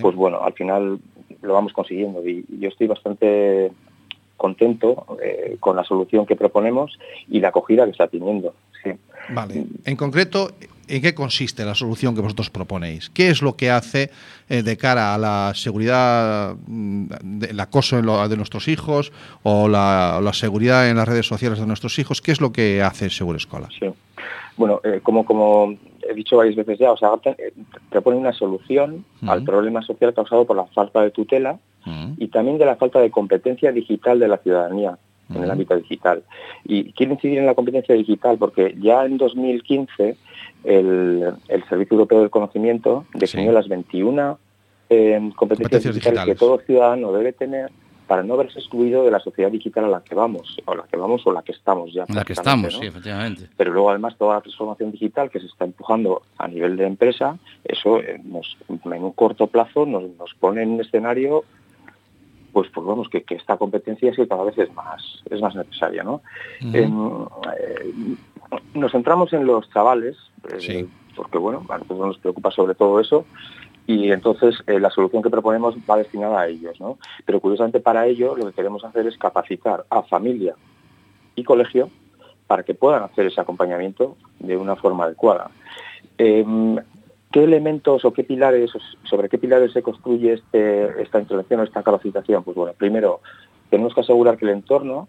[0.00, 0.98] pues bueno, al final
[1.42, 2.26] lo vamos consiguiendo.
[2.26, 3.70] Y, y yo estoy bastante
[4.36, 8.54] contento eh, con la solución que proponemos y la acogida que está teniendo.
[8.82, 8.92] Sí.
[9.30, 9.64] Vale.
[9.84, 10.52] En concreto,
[10.88, 13.10] ¿en qué consiste la solución que vosotros proponéis?
[13.10, 14.10] ¿Qué es lo que hace
[14.48, 19.12] eh, de cara a la seguridad mm, del acoso lo- de nuestros hijos
[19.42, 22.20] o la, seguridad en las redes sociales de nuestros hijos?
[22.20, 23.68] ¿Qué es lo que hace Seguro Escola?
[23.78, 23.86] Sí.
[24.56, 25.74] Bueno, eh, como, como
[26.08, 27.52] he dicho varias veces ya, o sea, te- eh,
[27.90, 31.58] propone una solución al problema social causado por la falta de tutela
[32.18, 34.98] y también de la falta de competencia digital de la ciudadanía
[35.32, 36.22] en el ámbito digital.
[36.64, 40.16] Y quiero incidir en la competencia digital porque ya en 2015
[40.66, 44.38] el, el Servicio Europeo del Conocimiento definió las 21
[44.88, 47.70] eh, competencias, Competencias digitales, que todo ciudadano debe tener
[48.06, 50.96] para no verse excluido de la sociedad digital a la que vamos, o la que
[50.96, 52.04] vamos o la que estamos ya.
[52.08, 52.80] La que estamos, ¿no?
[52.80, 53.48] sí, efectivamente.
[53.56, 57.36] pero luego además toda la transformación digital que se está empujando a nivel de empresa,
[57.64, 61.44] eso eh, nos, en un corto plazo nos, nos pone en un escenario,
[62.52, 66.04] pues, pues vamos, que, que esta competencia sí cada vez es más, es más necesaria,
[66.04, 66.22] ¿no?
[66.72, 66.88] Eh,
[68.74, 70.16] nos centramos en los chavales,
[70.50, 70.60] eh,
[71.14, 73.24] porque bueno, a nosotros nos preocupa sobre todo eso,
[73.86, 76.98] y entonces eh, la solución que proponemos va destinada a ellos, ¿no?
[77.24, 80.54] Pero curiosamente para ello lo que queremos hacer es capacitar a familia
[81.36, 81.90] y colegio
[82.46, 85.50] para que puedan hacer ese acompañamiento de una forma adecuada.
[86.18, 86.76] Em,
[87.32, 88.70] ¿Qué elementos o qué pilares,
[89.04, 92.42] sobre qué pilares se construye este- esta intervención o esta capacitación?
[92.44, 93.20] Pues bueno, primero,
[93.68, 95.08] tenemos que asegurar que el entorno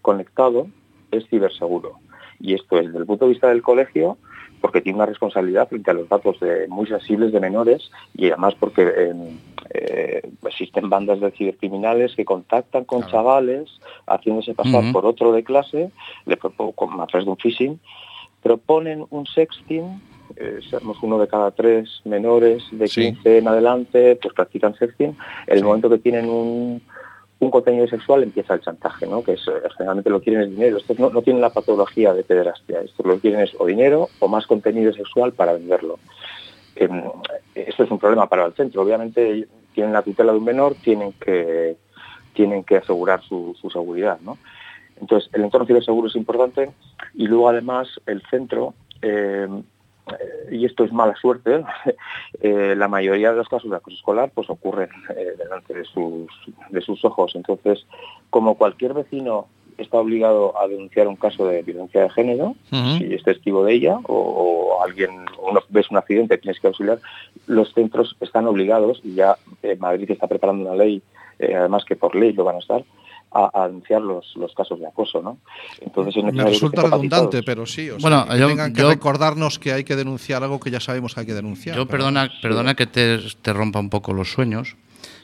[0.00, 0.68] conectado
[1.10, 1.94] es ciberseguro.
[2.40, 4.16] Y esto es desde el punto de vista del colegio,
[4.60, 8.54] porque tiene una responsabilidad frente a los datos de- muy sensibles de menores y además
[8.58, 9.38] porque em,
[9.70, 13.68] eh, existen bandas de cibercriminales que contactan con chavales
[14.06, 15.90] haciéndose pasar por otro de clase,
[16.24, 17.78] le con- a través de un phishing,
[18.42, 20.00] proponen un sexting,
[20.36, 20.60] eh,
[21.02, 25.16] uno de cada tres menores de 15 en adelante, pues practican sexting,
[25.46, 26.82] en el momento que tienen un,
[27.40, 29.22] un contenido sexual empieza el chantaje, ¿no?
[29.22, 30.78] que es, eh, generalmente lo quieren es dinero.
[30.78, 34.28] Estos no, no tienen la patología de pederastia, estos lo quieren es o dinero o
[34.28, 35.98] más contenido sexual para venderlo.
[36.76, 37.02] Em,
[37.54, 38.82] esto es un problema para el centro.
[38.82, 41.76] Obviamente tienen la tutela de un menor, tienen que,
[42.32, 44.18] tienen que asegurar su, seguridad.
[44.20, 44.38] ¿no?
[45.00, 46.70] Entonces, el entorno ciberseguro es importante
[47.14, 49.62] y luego además el centro, eh, eh,
[50.50, 51.64] y esto es mala suerte,
[52.40, 56.28] eh, la mayoría de los casos de acoso escolar pues ocurren eh, delante de sus,
[56.70, 57.32] de sus ojos.
[57.34, 57.86] Entonces,
[58.30, 59.48] como cualquier vecino
[59.78, 63.98] está obligado a denunciar un caso de violencia de género, si es testigo de ella
[64.04, 65.10] o, o alguien
[65.42, 67.00] uno ves un accidente tienes que auxiliar,
[67.46, 71.02] los centros están obligados y ya eh, Madrid está preparando una ley,
[71.38, 72.84] eh, además que por ley lo van a estar,
[73.34, 75.38] a, a denunciar los, los casos de acoso, ¿no?
[75.80, 77.90] Entonces es Me que resulta redundante, pero sí.
[77.90, 80.70] O Bueno, sea, que yo- tengan que yo- recordarnos que hay que denunciar algo que
[80.70, 81.76] ya sabemos que hay que denunciar.
[81.76, 84.76] Yo pero- perdona, perdona que te, te rompa un poco los sueños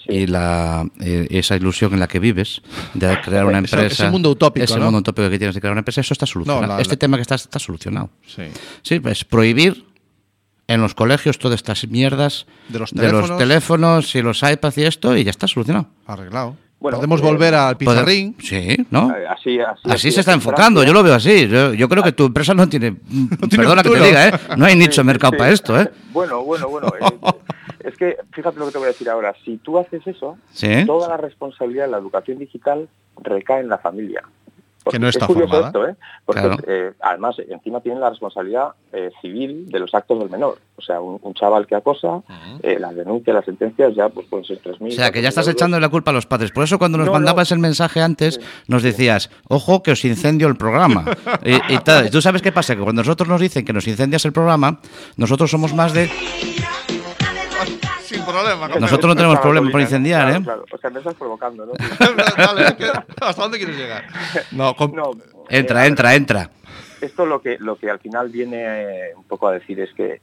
[0.09, 2.63] y la, eh, esa ilusión en la que vives
[2.95, 4.05] de crear una Ese- empresa.
[4.05, 4.87] ese mundo utópico, Ese ¿no?
[4.87, 6.67] mundo utópico que tienes de crear una empresa, eso está solucionado.
[6.67, 8.11] la- este la- tema que está, está solucionado.
[8.27, 8.43] Sí.
[8.83, 9.87] Sí, pues prohibir
[10.67, 13.39] en los colegios todas estas mierdas De los de los teléfonos.
[13.39, 15.89] teléfonos y los iPads y esto y ya está solucionado.
[16.07, 16.57] Arreglado.
[16.81, 18.37] Bueno, Podemos eh, volver al Poder- pizarrín.
[18.41, 19.15] Sí, ¿no?
[19.15, 21.47] Eh, Así, así, Así se está es en enfocando, yo lo veo así.
[21.47, 22.97] Yo, yo creo que tu empresa no tiene.
[23.55, 24.33] perdona que te diga, ¿eh?
[24.57, 25.39] No hay nicho de mercado sí.
[25.39, 25.91] para esto, ¿eh?
[26.13, 26.89] Bueno, bueno, bueno.
[26.99, 27.31] eh,
[27.85, 29.35] es que fíjate lo que te voy a decir ahora.
[29.45, 30.85] Si tú haces eso, Sí.
[30.87, 32.89] toda la responsabilidad de la educación digital
[33.23, 34.23] recae en la familia.
[34.83, 35.67] Porque Que no está es curioso formada.
[35.69, 35.95] esto, ¿eh?
[36.25, 36.57] Porque Claro.
[36.67, 40.59] eh, además encima tienen la responsabilidad eh, civil de los actos del menor.
[40.77, 42.23] O sea, un, un chaval que acosa,
[42.63, 44.89] eh, las denuncias, las sentencias ya pues pueden ser 3.000.
[44.89, 45.55] O sea, que ya estás 4.000 euros.
[45.61, 46.51] echando la culpa a los padres.
[46.51, 50.49] Por eso cuando nos No, mandabas el mensaje antes, nos decías, ojo que os incendio
[50.49, 51.05] el programa.
[51.45, 52.07] y, y tal.
[52.07, 52.75] ¿Y ¿Tú sabes qué pasa?
[52.75, 54.81] Que cuando nosotros nos dicen que nos incendias el programa,
[55.17, 56.09] nosotros somos más de...
[58.25, 58.69] Sin problema.
[58.69, 60.43] Nosotros no tenemos problema por incendiar, claro, ¿eh?
[60.45, 60.65] claro.
[60.73, 61.73] O sea, me estás provocando, ¿no?
[62.37, 62.91] Dale, ¿qué-
[63.21, 64.05] ¿hasta dónde quieres llegar?
[64.53, 65.11] No, con- No,
[65.49, 66.51] Entra, eh, entra, entra.
[67.01, 70.21] Esto lo que, lo que al final viene eh, un poco a decir es que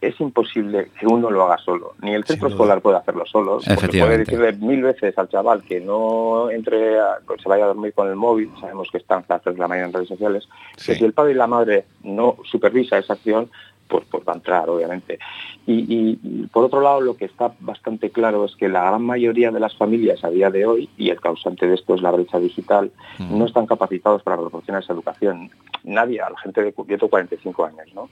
[0.00, 1.94] es imposible que uno lo haga solo.
[2.02, 3.60] Ni el centro escolar puede hacerlo solo.
[3.74, 7.68] Porque puede decirle mil veces al chaval que no entre, a- que se vaya a
[7.68, 10.48] dormir con el móvil, sabemos que están las tres de la mañana en redes sociales,
[10.84, 13.48] que si el padre y la madre no supervisa esa acción,
[13.88, 15.18] pues, pues va a entrar, obviamente.
[15.66, 19.02] Y, y- y, por otro lado, lo que está bastante claro es que la gran
[19.02, 22.10] mayoría de las familias a día de hoy, y el causante de esto es la
[22.10, 22.90] brecha digital,
[23.30, 25.50] no están capacitados para proporcionar esa educación.
[25.84, 28.08] Nadie, a la gente de yo tengo 45 años, ¿no?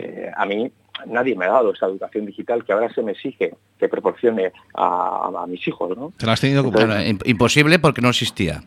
[0.00, 0.70] Eh, a mí
[1.06, 5.30] nadie me ha dado esa educación digital que ahora se me exige que proporcione a,
[5.42, 6.12] a mis hijos, ¿no?
[6.16, 8.62] Te la has tenido que imposible porque no existía.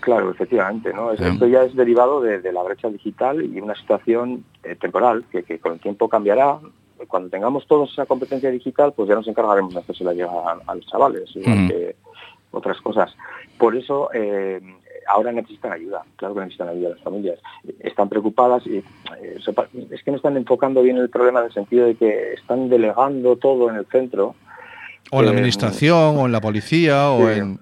[0.00, 1.12] Claro, efectivamente, ¿no?
[1.12, 1.26] Es- Sí.
[1.26, 5.42] Esto ya es derivado de, de la brecha digital y una situación eh, temporal que,
[5.42, 6.58] que con el tiempo cambiará.
[7.08, 10.70] Cuando tengamos todos esa competencia digital, pues ya nos encargaremos de hacerse la llegar a,
[10.70, 11.96] a los chavales, igual que
[12.52, 13.14] otras cosas.
[13.58, 14.60] Por eso eh,
[15.08, 17.38] ahora necesitan ayuda, claro que necesitan ayuda las familias.
[17.80, 19.38] Están preocupadas y eh,
[19.90, 23.36] es que no están enfocando bien el problema en el sentido de que están delegando
[23.36, 24.34] todo en el centro.
[25.10, 27.38] O en la administración, o en la policía, o sí.
[27.40, 27.58] en...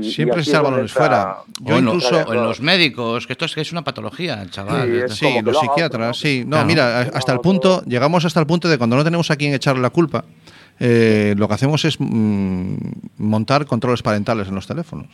[0.00, 1.36] Siempre y aquí se echan es donde balones fuera.
[1.60, 2.10] Yo o, en incluso...
[2.12, 5.04] los, en los médicos, que esto es que es una patología, chaval.
[5.10, 6.44] Sí, los psiquiatras, sí.
[6.44, 6.66] No, Claro.
[6.66, 9.82] mira, hasta el punto, llegamos hasta el punto de cuando no tenemos a quien echarle
[9.82, 10.24] la culpa,
[10.80, 12.74] eh, lo que hacemos es mm,
[13.18, 15.08] montar controles parentales en los teléfonos.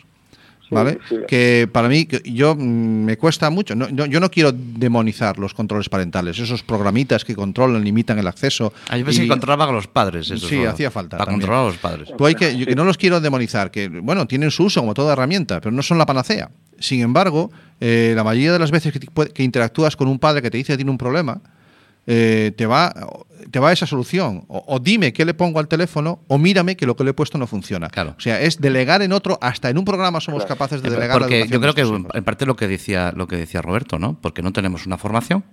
[0.71, 0.99] ¿Vale?
[1.09, 1.17] sí.
[1.27, 2.59] Que para mí, que yo mm,
[3.05, 3.75] me cuesta mucho.
[3.75, 8.27] No, no- yo no quiero demonizar los controles parentales, esos programitas que controlan, limitan el
[8.27, 8.73] acceso.
[8.89, 10.31] Ah, yo pensé y- que controlaban a los padres.
[10.31, 11.41] Eso Sí, solo, hacía falta Para también.
[11.41, 12.09] controlar a los padres.
[12.19, 14.95] Pues hay que, yo que no los quiero demonizar, que bueno, tienen su uso como
[14.95, 16.51] toda herramienta, pero no son la panacea.
[16.79, 17.51] Sin embargo,
[17.81, 20.59] eh, la mayoría de las veces que, te- que interactúas con un padre que te
[20.59, 21.41] dice que tiene un problema,
[22.07, 22.93] eh, te, va,
[23.51, 24.45] te va esa solución.
[24.49, 27.15] O, o dime qué le pongo al teléfono, o mírame que lo que le he
[27.15, 27.89] puesto no funciona.
[27.89, 28.15] Claro.
[28.17, 31.19] O sea, es delegar en otro, hasta en un programa somos capaces de Eh, delegar
[31.19, 34.17] Porque yo creo que en parte lo que decía lo que decía Roberto, ¿no?
[34.21, 35.45] Porque no tenemos una formación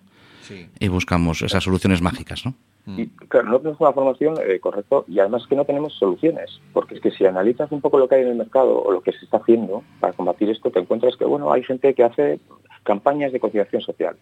[0.41, 0.67] Sí.
[0.79, 2.53] y buscamos esas soluciones mágicas, ¿no?
[2.87, 6.93] Y, claro, no tenemos una formación eh, correcto y además que no tenemos soluciones, porque
[6.93, 9.11] es que si analizas un poco lo que hay en el mercado o lo que
[9.11, 12.39] se está haciendo para combatir esto, te encuentras que bueno hay gente que hace
[12.85, 14.15] campañas de concienciación social,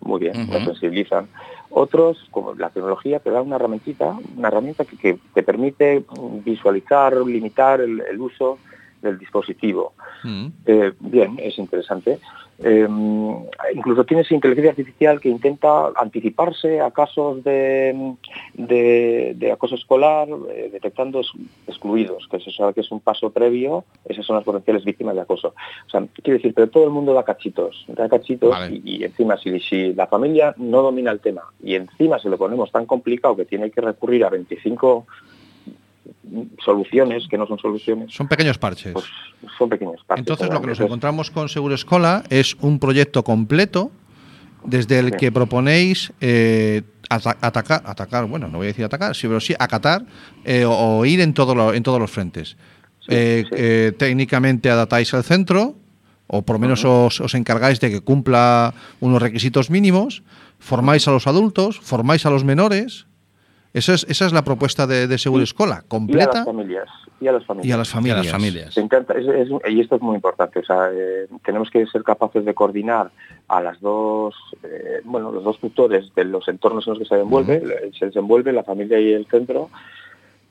[0.00, 0.52] muy bien, Ujú.
[0.52, 1.28] nos sensibilizan.
[1.70, 6.04] Otros, como la tecnología, te da una herramientita, una herramienta que, que te permite
[6.44, 8.60] visualizar, limitar el, el uso
[9.00, 9.94] del dispositivo.
[10.22, 10.46] Mm.
[10.66, 12.20] Eh, bien, es interesante.
[12.64, 12.86] Eh,
[13.74, 18.14] incluso tienes inteligencia artificial que intenta anticiparse a casos de,
[18.54, 21.32] de- de acoso escolar, eh, detectando ex-
[21.66, 25.22] excluidos, que se sabe que es un paso previo, esas son las potenciales víctimas de
[25.22, 25.54] acoso.
[25.86, 28.80] O sea, quiero decir, pero todo el mundo da cachitos, da cachitos Vale.
[28.84, 32.38] y, y encima si, si la familia no domina el tema y encima se lo
[32.38, 35.06] ponemos tan complicado que tiene que recurrir a 25
[36.64, 38.92] soluciones que no son soluciones, Son pequeños parches.
[38.92, 39.06] pues
[39.58, 40.20] son pequeños parches.
[40.22, 43.90] Entonces lo que nos encontramos con Seguro Escola es un proyecto completo
[44.64, 45.16] desde el Sí.
[45.18, 49.54] que proponéis eh, ata- atacar, atacar, bueno, no voy a decir atacar, sí, pero sí
[49.58, 50.04] acatar
[50.44, 52.56] eh, o, o ir en, todo lo- en todos los frentes.
[53.08, 53.54] Eh, sí.
[53.58, 55.74] eh, técnicamente adaptáis al centro,
[56.28, 60.22] o por lo menos os, os encargáis de que cumpla unos requisitos mínimos,
[60.60, 63.06] formáis a los adultos, formáis a los menores.
[63.74, 66.88] Eso es, esa es la propuesta de, de Seguro Escola, y a completa las familias.
[67.20, 67.66] Y a las familias.
[67.68, 68.26] y a las Y a familias.
[68.26, 68.32] las
[69.10, 70.58] es- es- y esto es muy importante.
[70.58, 73.10] O sea, eh, tenemos que ser capaces de coordinar
[73.48, 77.14] a las dos, eh, bueno, los dos tutores de los entornos en los que se
[77.14, 79.70] desenvuelve, eh, se desenvuelve la familia y el centro,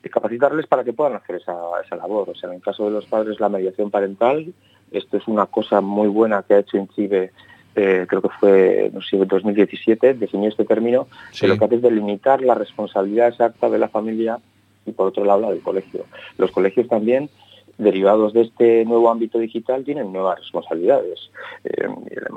[0.02, 1.54] y capacitarles para que puedan hacer esa,
[1.84, 2.30] esa labor.
[2.30, 4.52] O sea, en el caso de los padres, la mediación parental,
[4.90, 7.30] esto es una cosa muy buena que ha hecho INCIBE,
[7.74, 11.42] eh, creo que fue, no sé, en 2017, definió este término, Sí.
[11.42, 14.38] que lo que hace es delimitar la responsabilidad exacta de la familia
[14.84, 16.04] y por otro lado la del colegio.
[16.38, 17.30] Los colegios también,
[17.78, 21.30] derivados de este nuevo ámbito digital, tienen nuevas responsabilidades.
[21.64, 21.88] Eh,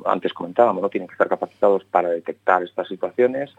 [0.06, 0.90] antes comentábamos, ¿no?
[0.90, 3.52] tienen que estar capacitados para detectar estas situaciones,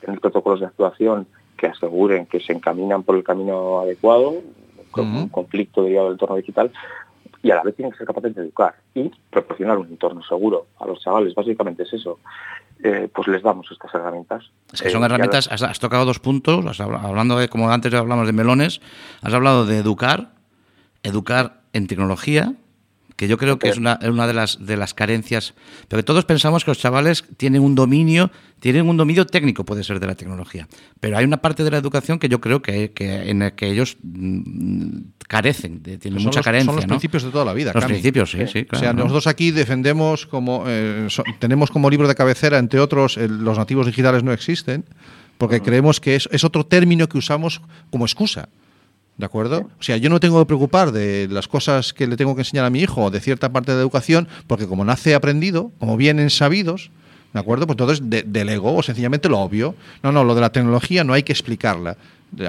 [0.00, 1.26] tener protocolos de actuación
[1.56, 4.34] que aseguren que se encaminan por el camino adecuado,
[4.90, 6.70] con un conflicto derivado del entorno digital,
[7.44, 10.66] y a la vez tienen que ser capaces de educar y proporcionar un entorno seguro
[10.80, 11.34] a los chavales.
[11.34, 12.18] Básicamente es eso.
[12.82, 14.50] Eh, pues les damos estas herramientas.
[14.72, 17.48] Es que Eh, son a herramientas, has, has tocado dos puntos, has habla- hablando de,
[17.48, 18.80] como antes hablamos de melones,
[19.22, 20.32] has hablado de educar,
[21.02, 22.54] educar en tecnología,
[23.24, 25.54] que yo creo que es una, una de, las, de las carencias,
[25.88, 29.82] pero que todos pensamos que los chavales tienen un dominio, tienen un dominio técnico, puede
[29.84, 30.68] ser, de la tecnología,
[31.00, 33.70] pero hay una parte de la educación que yo creo que, que en el que
[33.70, 36.66] ellos mm, carecen, de- tienen Son mucha los, carencia.
[36.66, 36.88] son los ¿no?
[36.88, 37.72] principios de toda la vida.
[37.74, 37.94] Los Cami.
[37.94, 38.82] principios, sí, sí, O claro.
[38.84, 39.02] sea, ¿no?
[39.04, 43.56] nosotros aquí defendemos como eh, so- tenemos como libro de cabecera, entre otros, el- los
[43.58, 44.84] nativos digitales no existen,
[45.38, 47.60] porque creemos que es, es otro término que usamos
[47.90, 48.48] como excusa.
[49.16, 49.70] ¿De acuerdo?
[49.78, 52.64] O sea, yo no tengo que preocupar de las cosas que le tengo que enseñar
[52.64, 56.30] a mi hijo o de cierta parte de educación, porque como nace aprendido, como vienen
[56.30, 56.90] sabidos,
[57.32, 57.66] ¿de acuerdo?
[57.66, 59.76] Pues entonces de- delego o sencillamente lo obvio.
[60.02, 61.96] No, no, lo de la tecnología no hay que explicarla.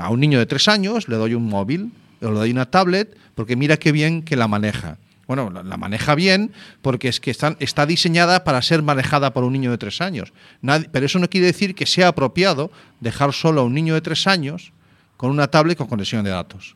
[0.02, 1.92] A un niño de tres años le doy un móvil,
[2.22, 4.98] o le doy una tablet, porque mira qué bien que la maneja.
[5.28, 6.52] Bueno, la, la maneja bien
[6.82, 10.34] porque es que están, está diseñada para ser manejada por un niño de tres años.
[10.64, 14.02] Nadie- pero eso no quiere decir que sea apropiado dejar solo a un niño de
[14.02, 14.72] tres años
[15.18, 16.76] con una tablet con conexión de datos.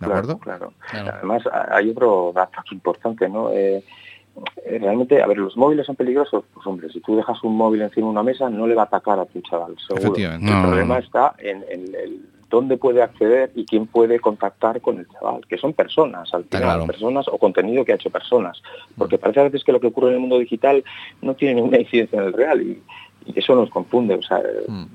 [0.00, 0.38] ¿De acuerdo?
[0.38, 1.12] Claro, claro.
[1.16, 3.50] Además, a- hay otro dato importante, ¿no?
[3.52, 3.82] Eh,
[4.66, 6.44] eh, realmente, a ver, los móviles son peligrosos.
[6.52, 8.84] Pues hombre, si tú dejas un móvil encima de una mesa, no le va a
[8.86, 10.02] atacar a tu chaval, seguro.
[10.02, 10.46] Efectivamente.
[10.46, 10.62] El No.
[10.68, 12.20] problema está en, en el
[12.50, 16.62] dónde puede acceder y quién puede contactar con el chaval, que son personas, al final,
[16.62, 16.86] claro.
[16.86, 18.62] personas o contenido que ha hecho personas.
[18.98, 20.84] Porque parece a veces que lo que ocurre en el mundo digital
[21.22, 22.82] no tiene ninguna incidencia en el real y,
[23.24, 24.14] y eso nos confunde.
[24.14, 24.42] O sea,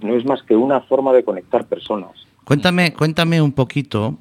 [0.02, 2.12] no es más que una forma de conectar personas.
[2.46, 4.20] Cuéntame, cuéntame un poquito,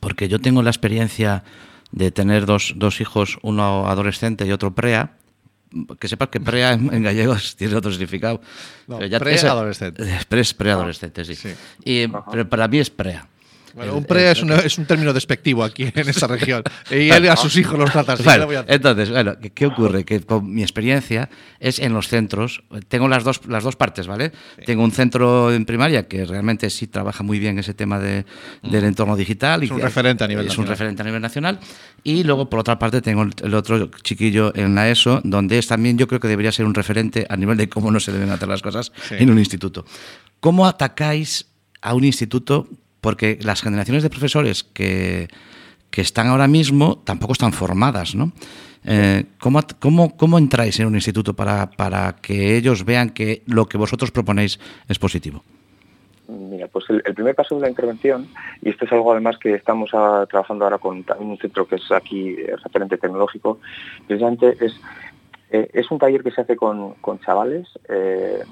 [0.00, 1.44] porque yo tengo la experiencia
[1.90, 5.16] de tener dos, dos hijos, uno adolescente y otro prea.
[5.98, 8.40] Que sepas que prea en, en gallegos tiene otro significado.
[8.86, 10.04] No, preadolescente.
[10.28, 11.54] Pre, es preadolescente, sí.
[11.84, 13.26] Y, pero para mí es prea.
[13.74, 16.62] Bueno, un pre es, una- es un término despectivo aquí en esta región.
[16.90, 18.16] Y él a sus hijos los trata
[18.68, 20.04] entonces, bueno, ¿qué, ocurre?
[20.04, 21.28] Que con mi experiencia
[21.60, 24.32] es en los centros, tengo las dos, las dos partes, ¿vale?
[24.66, 28.24] Tengo un centro en primaria que realmente sí trabaja muy bien ese tema de,
[28.62, 29.62] del entorno digital.
[29.62, 30.66] Es un que referente a nivel Es nacional.
[30.66, 31.58] un referente a nivel nacional.
[32.04, 35.66] Y luego, por otra parte, tengo el, el otro chiquillo en la ESO, donde es
[35.66, 38.30] también yo creo que debería ser un referente a nivel de cómo no se deben
[38.30, 39.14] hacer las cosas Sí.
[39.18, 39.84] en un instituto.
[40.40, 41.46] ¿Cómo atacáis
[41.80, 42.68] a un instituto?
[43.02, 45.28] Porque las generaciones de profesores que,
[45.90, 48.32] que están ahora mismo tampoco están formadas, ¿no?
[48.84, 53.66] Eh, ¿cómo, cómo, cómo entráis en un instituto para, para que ellos vean que lo
[53.66, 55.42] que vosotros proponéis es positivo?
[56.28, 58.26] Mira, pues el, primer paso de la intervención,
[58.62, 61.92] y esto es algo además que estamos ah, trabajando ahora con un centro que es
[61.92, 63.58] aquí eh, referente tecnológico,
[64.06, 64.80] precisamente es,
[65.50, 67.68] eh, es un taller que se hace con, con chavales.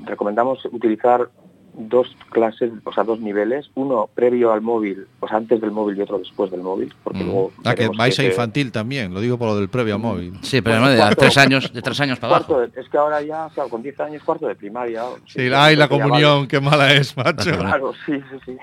[0.05, 1.31] Recomendamos utilizar
[1.75, 5.97] dos clases, o sea, dos niveles, uno previo al móvil, o sea, antes del móvil
[5.99, 7.53] y otro después del móvil, porque luego...
[7.65, 10.35] Ah, que vais a que- infantil también, lo digo por lo del previo al móvil.
[10.43, 12.55] Sí, pero Bueno, no, de cuarto- tres años, de tres años para abajo.
[12.55, 15.03] cuarto de- es que ahora ya, claro, con 10 años cuarto de primaria.
[15.27, 17.57] Sí, ay, la comunión, qué mala es, macho.
[17.57, 18.57] Claro, sí, sí, sí.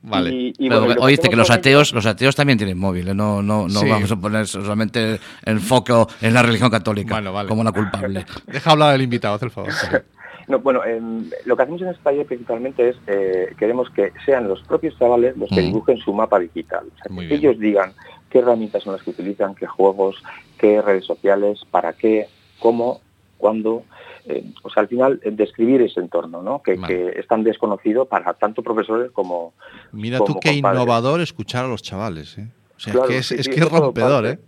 [0.00, 0.30] Vale.
[0.32, 3.42] Y- y Pero bueno, lo oíste que los ateos, los ateos también tienen móviles, no,
[3.42, 3.88] no, no Sí.
[3.88, 7.48] vamos a poner solamente el foco en la religión católica Bueno, vale.
[7.48, 8.24] como una culpable.
[8.46, 9.70] Deja hablar al invitado, haz el favor.
[10.48, 14.48] No, bueno, em, lo que hacemos en este taller principalmente es, eh, queremos que sean
[14.48, 15.66] los propios chavales los que Mm.
[15.66, 16.86] dibujen su mapa digital.
[16.86, 17.32] O sea, que bien.
[17.32, 17.92] ellos digan
[18.30, 20.22] qué herramientas son las que utilizan, qué juegos,
[20.58, 22.26] qué redes sociales, para qué,
[22.58, 23.00] cómo,
[23.36, 23.84] cuándo.
[24.30, 26.62] eh, o sea, al final, eh, describir ese entorno, ¿no?
[26.62, 27.12] Que, Vale.
[27.12, 29.54] que es tan desconocido para tanto profesores como...
[29.92, 30.82] Mira como tú qué compadres.
[30.82, 32.46] innovador escuchar a los chavales, ¿eh?
[32.76, 34.26] O sea, Claro, es que es, sí, es sí, que es eso todo rompedor.
[34.26, 34.38] ¿eh?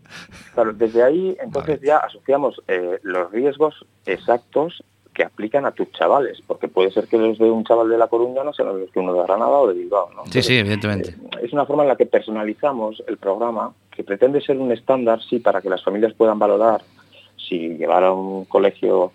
[0.52, 4.84] Claro, desde ahí entonces ya asociamos eh, los riesgos exactos
[5.20, 8.06] que aplican a tus chavales, porque puede ser que los de un chaval de La
[8.06, 10.24] Coruña no sean los que uno de Granada o de Bilbao, ¿no?
[10.24, 11.10] Sí, sí, evidentemente.
[11.10, 15.20] eh, es una forma en la que personalizamos el programa, que pretende ser un estándar,
[15.20, 16.80] sí, para que las familias puedan valorar
[17.36, 19.12] si llevar a un colegio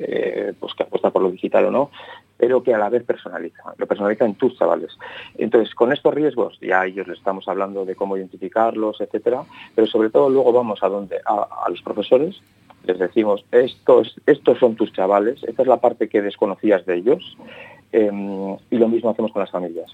[0.00, 1.90] eh, pues que apuesta por lo digital o no,
[2.36, 4.98] pero que a la vez personaliza, lo personaliza en tus chavales.
[5.38, 9.44] Entonces, con estos riesgos, ya a ellos les estamos hablando de cómo identificarlos, etcétera,
[9.76, 12.42] pero sobre todo luego vamos a donde a, a los profesores,
[12.86, 17.36] les decimos, estos, estos son tus chavales, esta es la parte que desconocías de ellos,
[17.92, 19.90] eh, y lo mismo hacemos con las familias.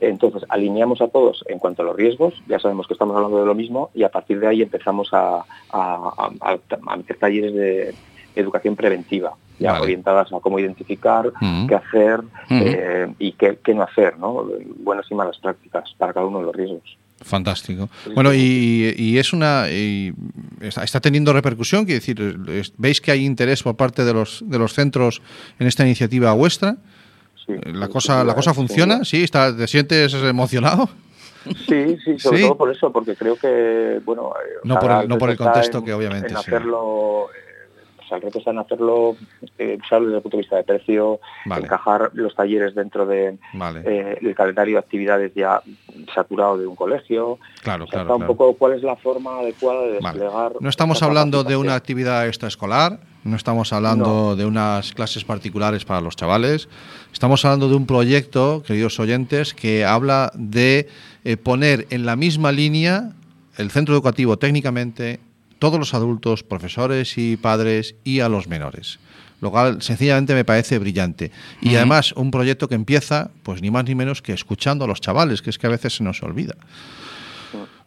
[0.00, 3.46] Entonces, alineamos a todos en cuanto a los riesgos, ya sabemos que estamos hablando de
[3.46, 5.38] lo mismo, y a partir de ahí empezamos a,
[5.70, 7.94] a, a- a meter talleres de
[8.34, 9.84] educación preventiva, ya Vale.
[9.84, 11.66] orientadas a cómo identificar, Ujú.
[11.68, 12.28] qué hacer Ujú.
[12.50, 14.46] eh, y qué, qué no hacer, ¿no?
[14.78, 16.98] buenas y malas prácticas para cada uno de los riesgos.
[17.22, 17.88] Fantástico.
[18.14, 19.70] Bueno, y, y es una.
[19.70, 20.12] y
[20.60, 24.44] está, está teniendo repercusión, quiere decir, es- ¿veis que hay interés por parte de los,
[24.46, 25.22] de los centros
[25.58, 26.76] en esta iniciativa vuestra?
[27.46, 29.04] Sí, ¿La sin cosa, la cosa funciona?
[29.04, 29.22] ¿Sí?
[29.24, 30.90] ¿Está, ¿Te sientes emocionado?
[31.68, 32.42] Sí, sí, sobre Sí.
[32.44, 34.32] todo por eso, porque creo que, bueno...
[34.44, 36.40] eh, No sea, por el- no por el contexto en- que obviamente En sí.
[36.40, 37.28] hacerlo...
[37.30, 37.45] eh,
[38.06, 39.16] o sea, el reto está en hacerlo,
[39.58, 41.64] eh, usarlo desde el punto de vista de precio, Vale.
[41.64, 43.82] encajar los talleres dentro de Vale.
[43.84, 45.60] eh, el calendario de actividades ya
[46.14, 47.38] saturado de un colegio.
[47.62, 48.26] Claro, O sea, claro, está un claro.
[48.36, 50.18] poco cuál es la forma adecuada de Vale.
[50.20, 50.52] desplegar...
[50.60, 55.84] No estamos esta hablando de una actividad extraescolar, no estamos hablando de unas clases particulares
[55.84, 56.68] para los chavales,
[57.12, 60.88] estamos hablando de un proyecto, queridos oyentes, que habla de
[61.24, 63.10] eh, poner en la misma línea
[63.56, 65.18] el centro educativo técnicamente,
[65.58, 68.98] todos los adultos, profesores y padres y a los menores.
[69.40, 71.30] Lo cual sencillamente me parece brillante.
[71.60, 75.00] Y además un proyecto que empieza, pues ni más ni menos que escuchando a los
[75.02, 76.54] chavales, que es que a veces se nos olvida.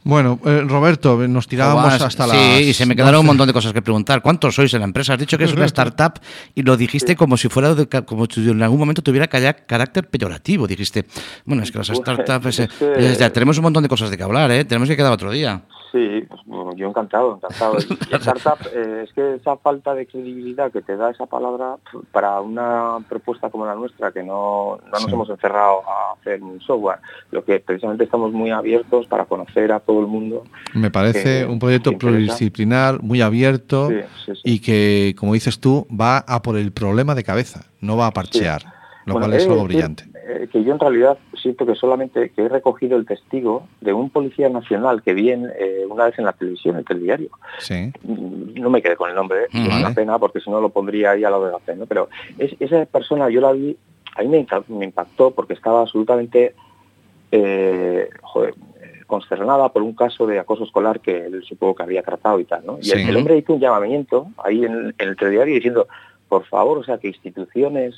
[0.02, 3.28] Bueno, eh, Roberto, nos tirábamos hasta sí, las y se me quedaron un 12.
[3.28, 4.22] montón de cosas que preguntar.
[4.22, 5.14] ¿Cuántos sois en la empresa?
[5.14, 6.14] Has dicho que es una startup
[6.56, 10.08] y lo dijiste como si fuera de ca- como si en algún momento tuviera carácter
[10.08, 10.68] peyorativo.
[10.68, 11.06] Dijiste,
[11.44, 13.90] bueno, es que las Pues, startups, eh, es que- eh, ya tenemos un montón de
[13.90, 14.64] cosas de que hablar, ¿eh?
[14.64, 15.64] Tenemos que quedar otro día.
[15.92, 16.42] Sí, pues,
[16.78, 17.78] yo encantado, encantado.
[17.80, 21.78] Y startup, eh, es que esa falta de credibilidad que te da esa palabra
[22.12, 25.12] para una propuesta como la nuestra, que no, no nos Sí.
[25.12, 27.00] hemos encerrado a hacer un software,
[27.32, 30.44] lo que precisamente estamos muy abiertos para conocer a todo el mundo.
[30.76, 34.42] Me parece un proyecto pluridisciplinar, muy abierto Sí, sí, sí.
[34.44, 38.12] y que, como dices tú, va a por el problema de cabeza, no va a
[38.12, 38.62] parchear,
[39.06, 40.09] lo Bueno, cual es de algo decir, brillante.
[40.30, 44.10] Eh, que yo en realidad siento que solamente que he recogido el testigo de un
[44.10, 47.30] policía nacional que vi en, eh, una vez en la televisión, en el telediario.
[47.58, 47.92] Sí.
[48.04, 51.12] Mm, No me quedé con el nombre, es una pena porque si no lo pondría
[51.12, 51.86] ahí a lo de la pena.
[51.88, 53.76] Pero es- esa persona yo la vi,
[54.16, 56.54] a mí me, impactó porque estaba absolutamente
[57.32, 58.56] eh, joder,
[59.08, 62.66] consternada por un caso de acoso escolar que él supongo que había tratado y tal.
[62.66, 62.78] ¿no?
[62.82, 65.88] Y el, el hombre hizo un llamamiento ahí en, en el telediario diciendo,
[66.28, 67.96] por favor, o sea, que instituciones,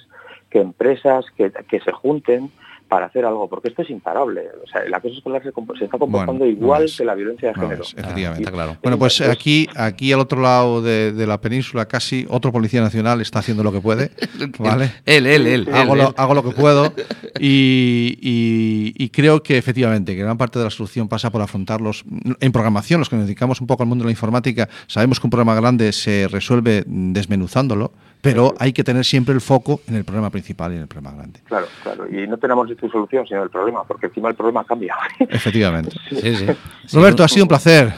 [0.51, 2.51] que empresas, que, que se junten
[2.87, 4.41] para hacer algo, porque esto es imparable.
[4.65, 6.97] O sea, el acoso escolar se, se está comportando Bueno, igual no es.
[6.97, 7.83] que la violencia de No género.
[7.83, 8.41] es, efectivamente.
[8.43, 8.77] Está claro.
[8.83, 13.21] Bueno, pues aquí, aquí al otro lado de, de la península, casi otro policía nacional
[13.21, 14.11] está haciendo lo que puede.
[14.59, 14.91] ¿vale?
[15.05, 15.69] Él, él, él.
[15.73, 16.13] Hago, él, lo, él.
[16.17, 16.93] hago lo que puedo
[17.39, 22.03] y, y- y creo que efectivamente que gran parte de la solución pasa por afrontarlos
[22.41, 25.27] en programación, los que nos dedicamos un poco al mundo de la informática, sabemos que
[25.27, 30.03] un problema grande se resuelve desmenuzándolo, pero hay que tener siempre el foco en el
[30.05, 31.39] problema principal y en el problema grande.
[31.45, 32.07] Claro, claro.
[32.09, 34.95] Y no tenemos ni tu solución, sino el problema, porque encima el problema cambia.
[35.19, 35.91] Efectivamente.
[36.09, 36.45] Sí, sí.
[36.93, 37.93] Roberto, ha sido un placer.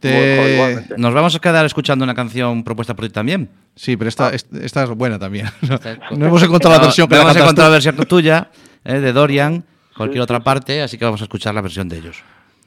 [0.00, 0.94] Te- igualmente.
[0.96, 3.50] Nos vamos a quedar escuchando una canción propuesta por ti también.
[3.76, 5.46] Sí, pero esta, est- esta es buena también.
[5.62, 5.78] No,
[6.16, 8.50] no hemos encontrado la versión que no la hemos encontrado la versión tuya,
[8.84, 9.62] eh, de Dorian,
[9.96, 12.16] cualquier otra parte, así que vamos a escuchar la versión de ellos.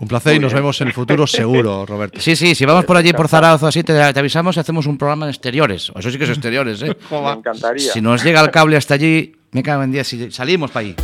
[0.04, 2.20] Un placer y nos vemos en el futuro seguro, Roberto.
[2.20, 4.97] Sí, sí, si vamos por allí por Zaragoza así, te, te avisamos y hacemos un
[4.97, 5.91] programa en exteriores.
[5.95, 6.95] Eso sí que es exteriores, ¿eh?
[7.12, 7.91] Me encantaría.
[7.93, 10.95] Si nos llega el cable hasta allí, me cago en 10, si salimos para allí.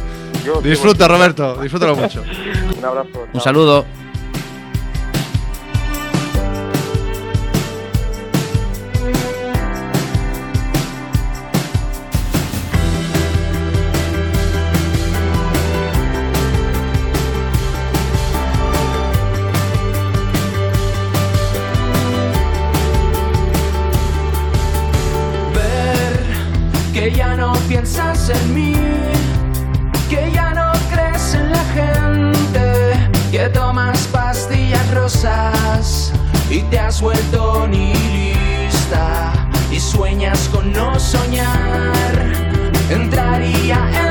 [0.45, 2.24] Yo- Disfruta, Roberto, disfrútalo mucho.
[2.78, 3.10] Un abrazo.
[3.28, 3.41] Un chao.
[3.41, 3.86] saludo.
[27.70, 28.74] Piensas en mí,
[30.09, 36.11] que ya no crees en la gente, que tomas pastillas rosas
[36.49, 39.32] y te has vuelto nihilista
[39.72, 42.11] y sueñas con no soñar.
[42.89, 44.09] Entraría en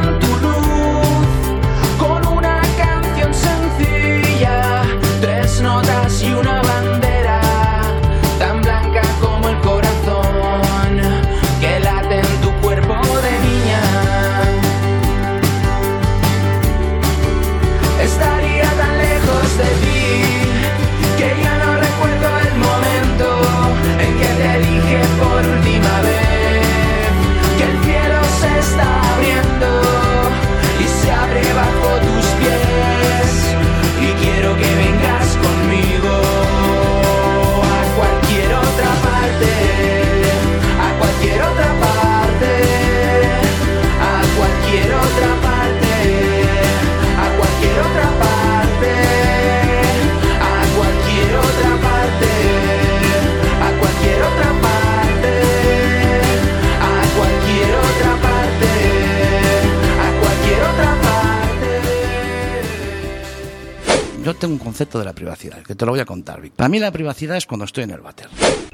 [64.39, 66.53] tengo un concepto de la privacidad, que te lo voy a contar, Vic.
[66.55, 68.28] Para mí la privacidad es cuando estoy en el váter.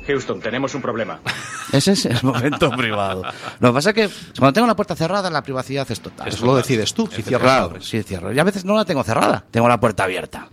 [0.07, 1.21] Houston, tenemos un problema.
[1.73, 3.23] Ese es el momento privado.
[3.61, 6.29] Lo que pasa es que cuando tengo la puerta cerrada, la privacidad es total.
[6.29, 7.85] Eso lo decides tú, si cierras o Claro, abres.
[7.87, 8.33] sí, cierro.
[8.33, 10.49] Y a veces no la tengo cerrada, tengo la puerta abierta.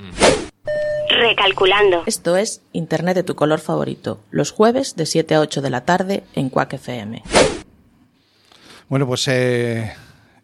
[1.09, 2.03] Recalculando.
[2.05, 5.81] Esto es Internet de tu color favorito, los jueves de 7 a 8 de la
[5.85, 7.21] tarde en Quack FM.
[8.87, 9.93] Bueno, pues eh,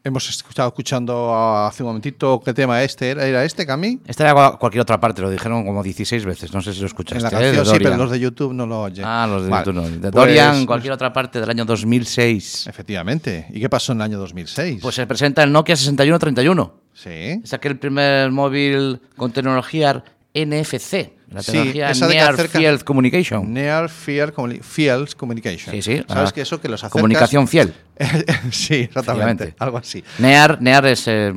[0.04, 3.26] hemos estado escuchando hace un momentito qué tema este era.
[3.26, 4.00] ¿Era este, Cami?
[4.08, 6.88] Esta era cua- cualquier otra parte, lo dijeron como 16 veces, no sé si lo
[6.88, 7.18] escuchaste.
[7.18, 7.54] En la ¿eh?
[7.56, 9.04] Canción sí, pero los de YouTube no lo oyen.
[9.06, 9.66] Ah, los de Vale.
[9.66, 9.90] YouTube no.
[9.90, 12.68] De Pues, Dorian, cualquier otra parte del año 2006.
[12.68, 13.48] Efectivamente.
[13.52, 14.80] ¿Y qué pasó en el año 2006?
[14.82, 16.74] Pues se presenta el Nokia 6131.
[16.94, 17.10] sí.
[17.44, 23.52] Es aquel primer móvil con tecnología NFC, la tecnología Near Field Communication.
[23.52, 24.34] Near Field,
[25.16, 25.74] Communication.
[25.74, 26.04] Sí, sí.
[26.08, 27.74] ¿Sabes ah, que eso que los acercas, Comunicación fiel.
[28.52, 29.56] sí, exactamente.
[29.60, 30.04] Algo así.
[30.20, 31.08] Near, near es.
[31.08, 31.34] eh,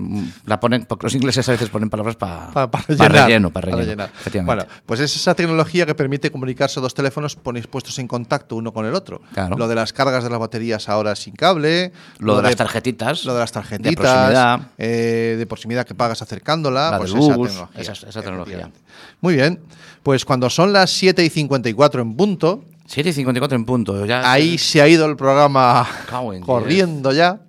[0.47, 3.51] la ponen, porque los ingleses a veces ponen palabras para Pa- para pa rellenar, relleno.
[3.51, 4.03] Para para relleno.
[4.05, 4.11] rellenar.
[4.21, 4.65] Efectivamente.
[4.67, 8.87] Bueno, pues es esa tecnología que permite comunicarse dos teléfonos puestos en contacto uno con
[8.87, 9.21] el otro.
[9.33, 9.57] Claro.
[9.57, 11.93] Lo de las cargas de las baterías ahora sin cable.
[12.19, 13.25] Lo de las tarjetitas.
[13.25, 13.91] Lo de las tarjetitas.
[13.91, 14.61] De proximidad.
[14.79, 16.91] eh, de proximidad que pagas acercándola.
[16.93, 17.81] La pues esa bus, tecnología.
[17.81, 18.71] esa- esa tecnología.
[19.21, 19.61] Muy bien.
[20.03, 24.05] Pues cuando son las 7 y 54 en punto, 7 y 54 en punto.
[24.05, 25.87] Ya, ahí se ha ido el programa
[26.45, 27.41] corriendo ya.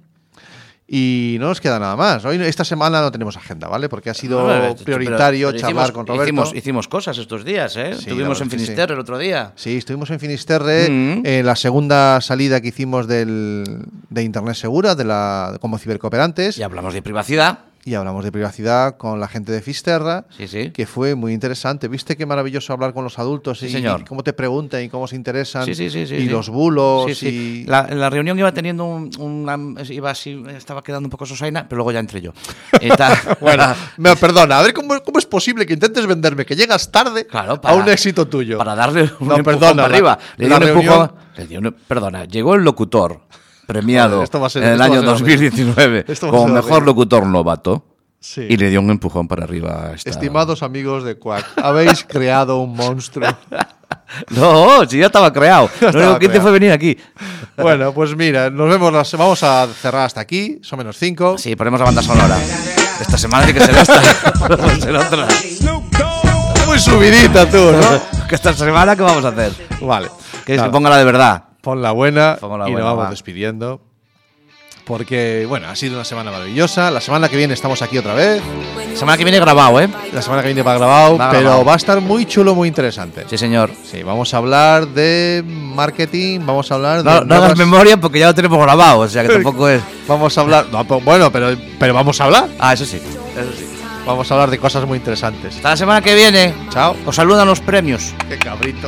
[0.93, 2.25] Y no nos queda nada más.
[2.25, 3.87] Hoy, esta semana no tenemos agenda, ¿vale?
[3.87, 6.23] Porque ha sido No, prioritario pero charlar hicimos- con Roberto.
[6.25, 7.93] Hicimos, hicimos cosas estos días, ¿eh?
[7.93, 8.57] Sí, Estuvimos en sí.
[8.57, 9.53] Finisterre el otro día.
[9.55, 11.25] Sí, estuvimos en Finisterre, Mm.
[11.25, 13.63] en la segunda salida que hicimos del,
[14.09, 16.57] de Internet Segura, de la, como cibercooperantes.
[16.57, 17.59] Y hablamos de privacidad.
[17.83, 20.69] Y hablamos de privacidad con la gente de Fisterra, Sí, sí.
[20.69, 21.87] que fue muy interesante.
[21.87, 24.01] ¿Viste qué maravilloso hablar con los adultos Sí, y, señor.
[24.01, 25.65] y cómo te preguntan y cómo se interesan?
[25.65, 27.27] Sí, sí, sí, sí, y los bulos Sí, sí.
[27.27, 27.65] y...
[27.65, 31.77] La, la reunión iba teniendo un, una- iba así, estaba quedando un poco sosaina, pero
[31.77, 32.33] luego ya entré yo.
[33.39, 37.25] Bueno, me- perdona, a ver ¿cómo, cómo es posible que intentes venderme que llegas tarde
[37.25, 38.57] Claro, a para- un éxito tuyo.
[38.59, 40.19] para darle un No, empujón perdona, para la- arriba.
[40.37, 41.11] Le la un reunión- empujón.
[41.37, 43.21] le dio un- perdona, llegó el locutor
[43.67, 45.33] premiado Joder, esto va a ser- en el año ser horrible.
[45.49, 47.85] 2019 Esto va a como mejor locutor novato
[48.19, 48.45] Sí.
[48.47, 49.87] y le dio un empujón para arriba.
[49.87, 53.27] a esta- Estimados amigos de Quack, habéis creado un monstruo.
[54.29, 55.69] No, si ya estaba creado.
[55.79, 56.97] Lo estaba que te fue venir aquí.
[57.57, 58.91] Bueno, pues mira, nos vemos.
[58.91, 60.59] las- vamos a cerrar hasta aquí.
[60.63, 61.37] Son menos cinco.
[61.37, 62.37] Sí, ponemos la banda sonora.
[62.99, 63.67] Esta semana tiene que.
[63.71, 65.27] No ser otra.
[66.67, 68.27] Muy subidita tú, ¿no?
[68.27, 69.51] Que esta semana, ¿qué vamos a hacer?
[69.81, 70.09] Vale.
[70.45, 70.67] Que Nada.
[70.67, 71.43] se ponga la de verdad.
[71.61, 73.09] Pon la buena la y buena, nos vamos va.
[73.11, 73.81] despidiendo.
[74.83, 76.89] Porque, bueno, ha sido una semana maravillosa.
[76.89, 78.41] La semana que viene estamos aquí otra vez.
[78.95, 79.87] Semana que viene grabado, ¿eh?
[80.11, 81.63] La semana que viene va grabado, Va pero grabado.
[81.65, 83.25] va a estar muy chulo, muy interesante.
[83.29, 83.69] Sí, señor.
[83.85, 87.25] Sí, vamos a hablar de marketing, vamos a hablar No, de.
[87.27, 89.81] no hagas memoria porque ya lo tenemos grabado, o sea que tampoco es.
[90.07, 90.65] Vamos a hablar.
[90.71, 92.49] no, pues, bueno, pero, pero vamos a hablar.
[92.59, 92.97] Ah, eso sí.
[92.97, 93.67] Eso sí.
[94.05, 95.55] Vamos a hablar de cosas muy interesantes.
[95.57, 96.53] Hasta la semana que viene.
[96.69, 96.97] Chao.
[97.05, 98.13] Os saludan los premios.
[98.27, 98.87] Qué cabrito.